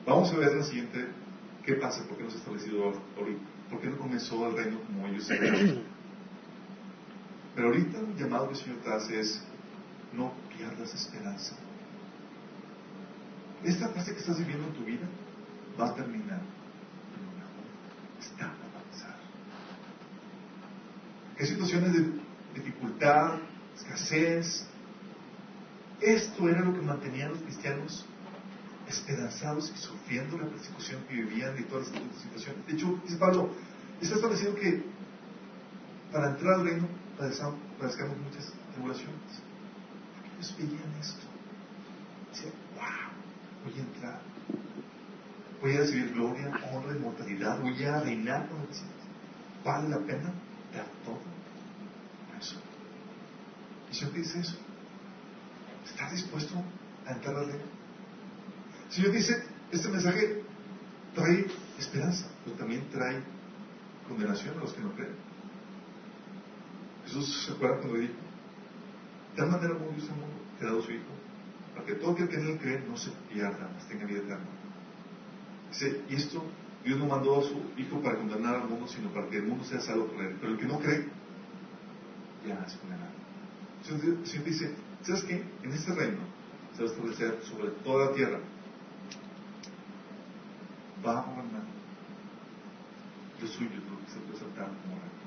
[0.07, 1.07] Vamos a ver en la siguiente
[1.65, 2.83] qué pasa, por qué no se ha establecido
[3.17, 3.41] ahorita,
[3.71, 5.83] por qué no comenzó el reino como ellos querían.
[7.55, 9.45] Pero ahorita el llamado que el Señor te hace es,
[10.13, 11.55] no pierdas esperanza.
[13.63, 15.07] Esta fase que estás viviendo en tu vida
[15.79, 16.41] va a terminar,
[17.13, 19.17] pero mejor está a avanzar.
[21.37, 22.21] ¿Qué situaciones de
[22.55, 23.39] dificultad,
[23.77, 24.67] escasez?
[26.01, 28.07] Esto era lo que mantenía a los cristianos
[28.89, 32.67] esperanzados y sufriendo la persecución que vivían y todas estas situaciones.
[32.67, 33.51] De hecho, dice Pablo,
[34.01, 34.83] está establecido que
[36.13, 39.43] para entrar al reino padezcamos muchas tribulaciones.
[40.37, 41.27] Ellos veían esto.
[42.33, 44.28] Decían, wow, voy a entrar.
[45.61, 47.61] Voy a recibir gloria, honra, inmortalidad.
[47.61, 48.93] Voy a reinar con Señor.
[49.65, 50.33] Vale la pena
[50.75, 51.19] dar todo
[52.41, 52.57] eso.
[53.91, 54.57] ¿Y Señor dice eso?
[55.85, 56.55] ¿Estás dispuesto
[57.07, 57.65] a entrar al reino?
[58.89, 59.43] Señor dice,
[59.73, 60.43] este mensaje
[61.15, 61.47] trae
[61.79, 63.23] esperanza, pero también trae
[64.07, 65.17] condenación a los que no creen.
[67.05, 70.09] Jesús se acuerda cuando dijo, de tal manera amó Dios
[70.59, 71.05] que ha dado su Hijo,
[71.75, 74.47] para que todo aquel que en él cree no se pierda, tenga vida eterna.
[75.71, 76.43] Dice, y esto
[76.85, 79.65] Dios no mandó a su Hijo para condenar al mundo, sino para que el mundo
[79.65, 80.37] sea salvo por él.
[80.41, 81.07] Pero el que no cree,
[82.47, 83.11] ya es condenado.
[83.81, 85.45] El Señor dice, ¿sabes qué?
[85.63, 86.19] En este reino
[86.75, 88.39] se va a establecer sobre toda la tierra.
[91.05, 91.63] Va a gobernar
[93.41, 95.19] los suyos, lo que se presentaron como reino.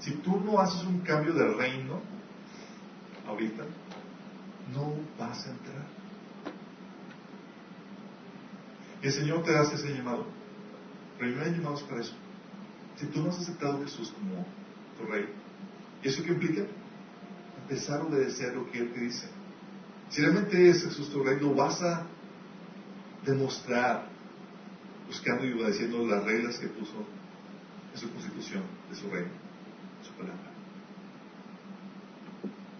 [0.00, 2.00] Si tú no haces un cambio de reino
[3.28, 3.64] ahorita,
[4.72, 5.99] no vas a entrar.
[9.02, 10.26] El Señor te hace ese llamado.
[11.18, 12.14] Pero no hay llamados para eso.
[12.96, 14.46] Si tú no has aceptado a Jesús como
[14.98, 15.26] tu rey,
[16.02, 16.62] ¿eso qué implica?
[17.62, 19.28] Empezar a obedecer lo que Él te dice.
[20.10, 22.06] Si realmente es Jesús tu rey, no vas a
[23.24, 24.08] demostrar
[25.06, 27.04] buscando y obedeciendo las reglas que puso
[27.92, 29.40] en su constitución de su reino
[30.02, 30.50] su palabra.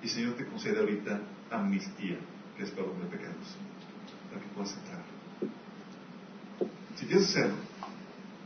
[0.03, 2.19] Y Señor te concede ahorita amnistía,
[2.57, 3.57] que es perdón de pecados,
[4.31, 5.10] para que puedas entrar.
[6.97, 7.57] Si quieres hacerlo,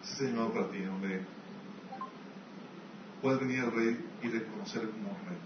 [0.02, 1.22] ese es el llamado para ti, donde
[3.20, 5.38] puedes venir al Rey y reconocerlo como Rey.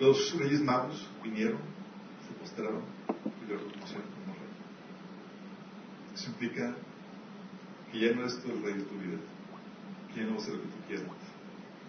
[0.00, 1.58] Los reyes magos vinieron,
[2.26, 4.50] se postraron y lo reconocieron como Rey.
[6.14, 6.74] Eso implica
[7.92, 9.18] que ya no eres tú el Rey de tu vida,
[10.12, 11.06] que ya no vas a hacer lo que tú quieras,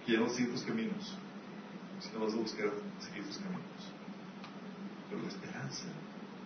[0.05, 1.17] que ya no vas a seguir tus caminos,
[1.99, 3.93] sino vas a buscar seguir tus caminos.
[5.09, 5.85] Pero la esperanza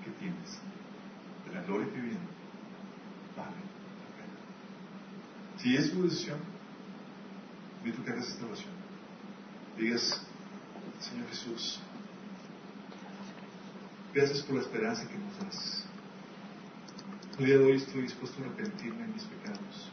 [0.04, 0.60] que tienes
[1.54, 2.18] la gloria viene
[3.36, 5.62] vale la pena.
[5.62, 6.40] Si es tu decisión,
[7.80, 8.74] invito que hagas esta oración.
[9.78, 10.22] Digas,
[11.00, 11.80] Señor Jesús,
[14.14, 15.86] gracias por la esperanza que nos das.
[17.40, 19.90] El día de hoy estoy dispuesto a arrepentirme de mis pecados.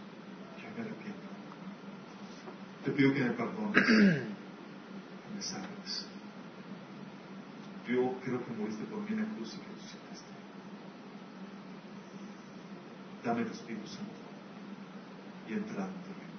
[0.58, 1.28] Yo me arrepiento.
[2.84, 6.06] Te pido que me perdones, que me salves.
[7.88, 10.27] Yo creo que moriste por mí en la cruz y que resucitaste.
[13.28, 14.10] Dame el Espíritu Santo
[15.46, 16.38] y entra en tu reino.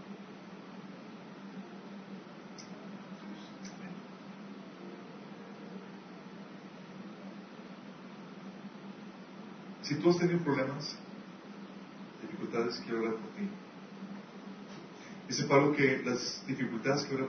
[9.84, 10.98] Si tú has tenido problemas,
[12.24, 13.48] dificultades, quiero hablar por ti.
[15.28, 17.28] Dice Pablo que las dificultades que ahora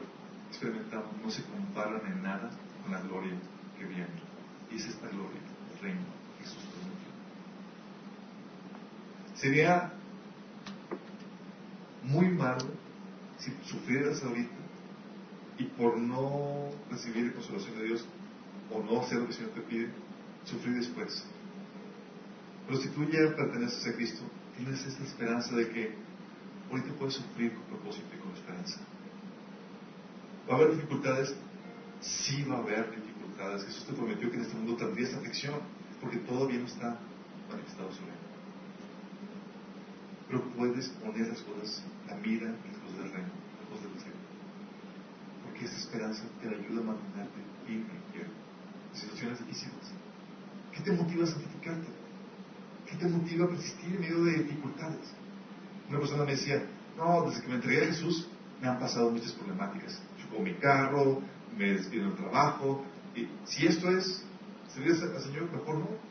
[0.49, 2.49] experimentamos no se comparan en nada
[2.83, 3.35] con la gloria
[3.79, 4.09] que viene.
[4.71, 5.43] Y es esta gloria,
[5.75, 6.01] el reino
[6.39, 7.11] que Jesús prometió.
[9.41, 9.91] Sería
[12.03, 12.67] muy malo
[13.39, 14.53] si sufrieras ahorita
[15.57, 18.07] y por no recibir la consolación de Dios
[18.71, 19.89] o no hacer lo que el Señor te pide,
[20.45, 21.25] sufrir después.
[22.67, 24.23] Pero si tú ya perteneces a Cristo,
[24.57, 25.95] tienes esta esperanza de que
[26.71, 28.79] ahorita puedes sufrir con propósito y con esperanza.
[30.49, 31.35] ¿Va a haber dificultades?
[32.01, 33.65] Sí va a haber dificultades.
[33.65, 35.55] Jesús te prometió que en este mundo tendrías aflicción,
[35.99, 36.99] porque todavía no está
[37.51, 38.30] manifestado sobre él.
[40.31, 43.29] Pero puedes poner las cosas, la mira en las cosas del reino,
[43.59, 44.17] las cosas del cielo.
[45.45, 49.93] Porque esa esperanza te ayuda a mantenerte firme en situaciones difíciles.
[50.73, 51.89] ¿Qué te motiva a santificarte?
[52.87, 55.13] ¿Qué te motiva a persistir en medio de dificultades?
[55.89, 56.63] Una persona me decía,
[56.97, 58.29] no, desde que me entregué a Jesús
[58.61, 60.01] me han pasado muchas problemáticas.
[60.21, 61.23] Chocó mi carro,
[61.57, 62.85] me despido del trabajo.
[63.15, 64.25] Y si esto es
[64.69, 66.10] servir al Señor, mejor no.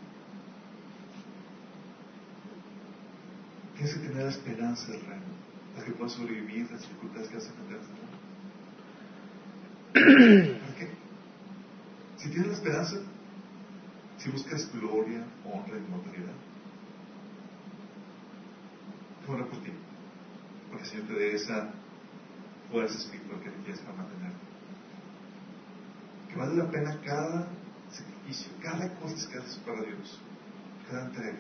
[3.80, 5.24] Tienes que tener esperanza del reino,
[5.74, 7.80] para que puedas sobrevivir las dificultades que vas a enfrentar
[9.94, 10.90] ¿Por qué?
[12.18, 12.98] Si tienes la esperanza,
[14.18, 16.36] si buscas gloria, honra y inmortalidad,
[19.30, 19.72] ora por ti,
[20.70, 21.72] porque el Señor te dé esa
[22.70, 24.40] fuerza espiritual que requieres para mantenerte.
[26.30, 27.48] Que vale la pena cada
[27.92, 30.20] sacrificio, cada cosa que haces para Dios,
[30.90, 31.40] cada entrega.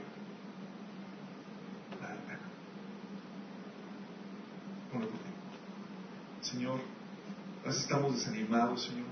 [2.01, 2.39] Vale la pena.
[6.41, 6.79] Señor,
[7.63, 9.05] a veces estamos desanimados, Señor,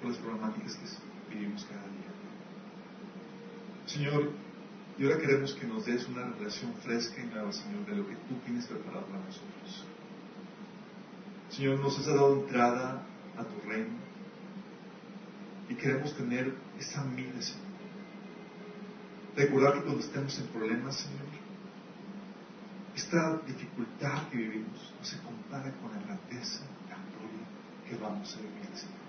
[0.00, 2.10] por las problemáticas que vivimos cada día.
[3.86, 4.30] Señor,
[4.98, 8.14] y ahora queremos que nos des una relación fresca y nueva, Señor, de lo que
[8.14, 9.84] tú tienes preparado para nosotros.
[11.50, 13.02] Señor, nos has dado entrada
[13.36, 13.98] a tu reino
[15.68, 17.70] y queremos tener esa mira, Señor.
[19.36, 21.39] Recordar que cuando estemos en problemas, Señor,
[23.00, 27.46] esta dificultad que vivimos no se compara con la grandeza, la gloria
[27.88, 29.00] que vamos a vivir, Señor.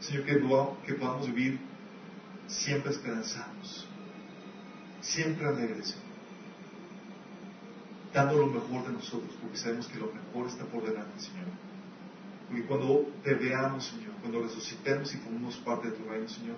[0.00, 0.24] Señor,
[0.84, 1.60] que, podamos vivir
[2.48, 3.88] siempre esperanzados,
[5.00, 5.96] siempre alegres,
[8.12, 11.46] dando lo mejor de nosotros, porque sabemos que lo mejor está por delante, Señor.
[12.48, 16.56] Porque cuando te veamos, Señor, cuando resucitemos y formemos parte de tu reino, Señor,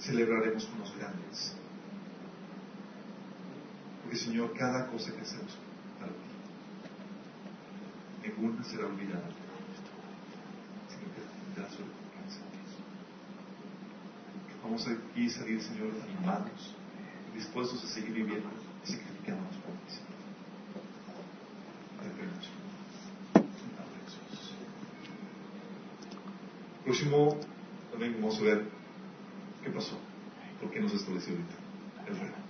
[0.00, 1.56] celebraremos con los grandes.
[4.12, 5.56] Porque, Señor, cada cosa que hacemos
[5.98, 6.18] para ti,
[8.28, 9.24] ninguna será olvidada,
[10.90, 11.22] sino que
[11.54, 12.40] tendrá su recompensa.
[14.62, 16.76] Vamos a aquí salir, Señor, animados,
[17.34, 18.50] dispuestos a seguir viviendo
[18.84, 20.12] y sacrificándonos por ti, Señor.
[26.84, 27.38] Próximo
[27.90, 28.68] también vamos a ver
[29.64, 29.98] qué pasó,
[30.60, 31.54] por qué nos estableció ahorita
[32.08, 32.41] el reino.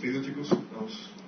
[0.00, 0.48] Hemos despedido, chicos.
[0.72, 1.27] Vamos.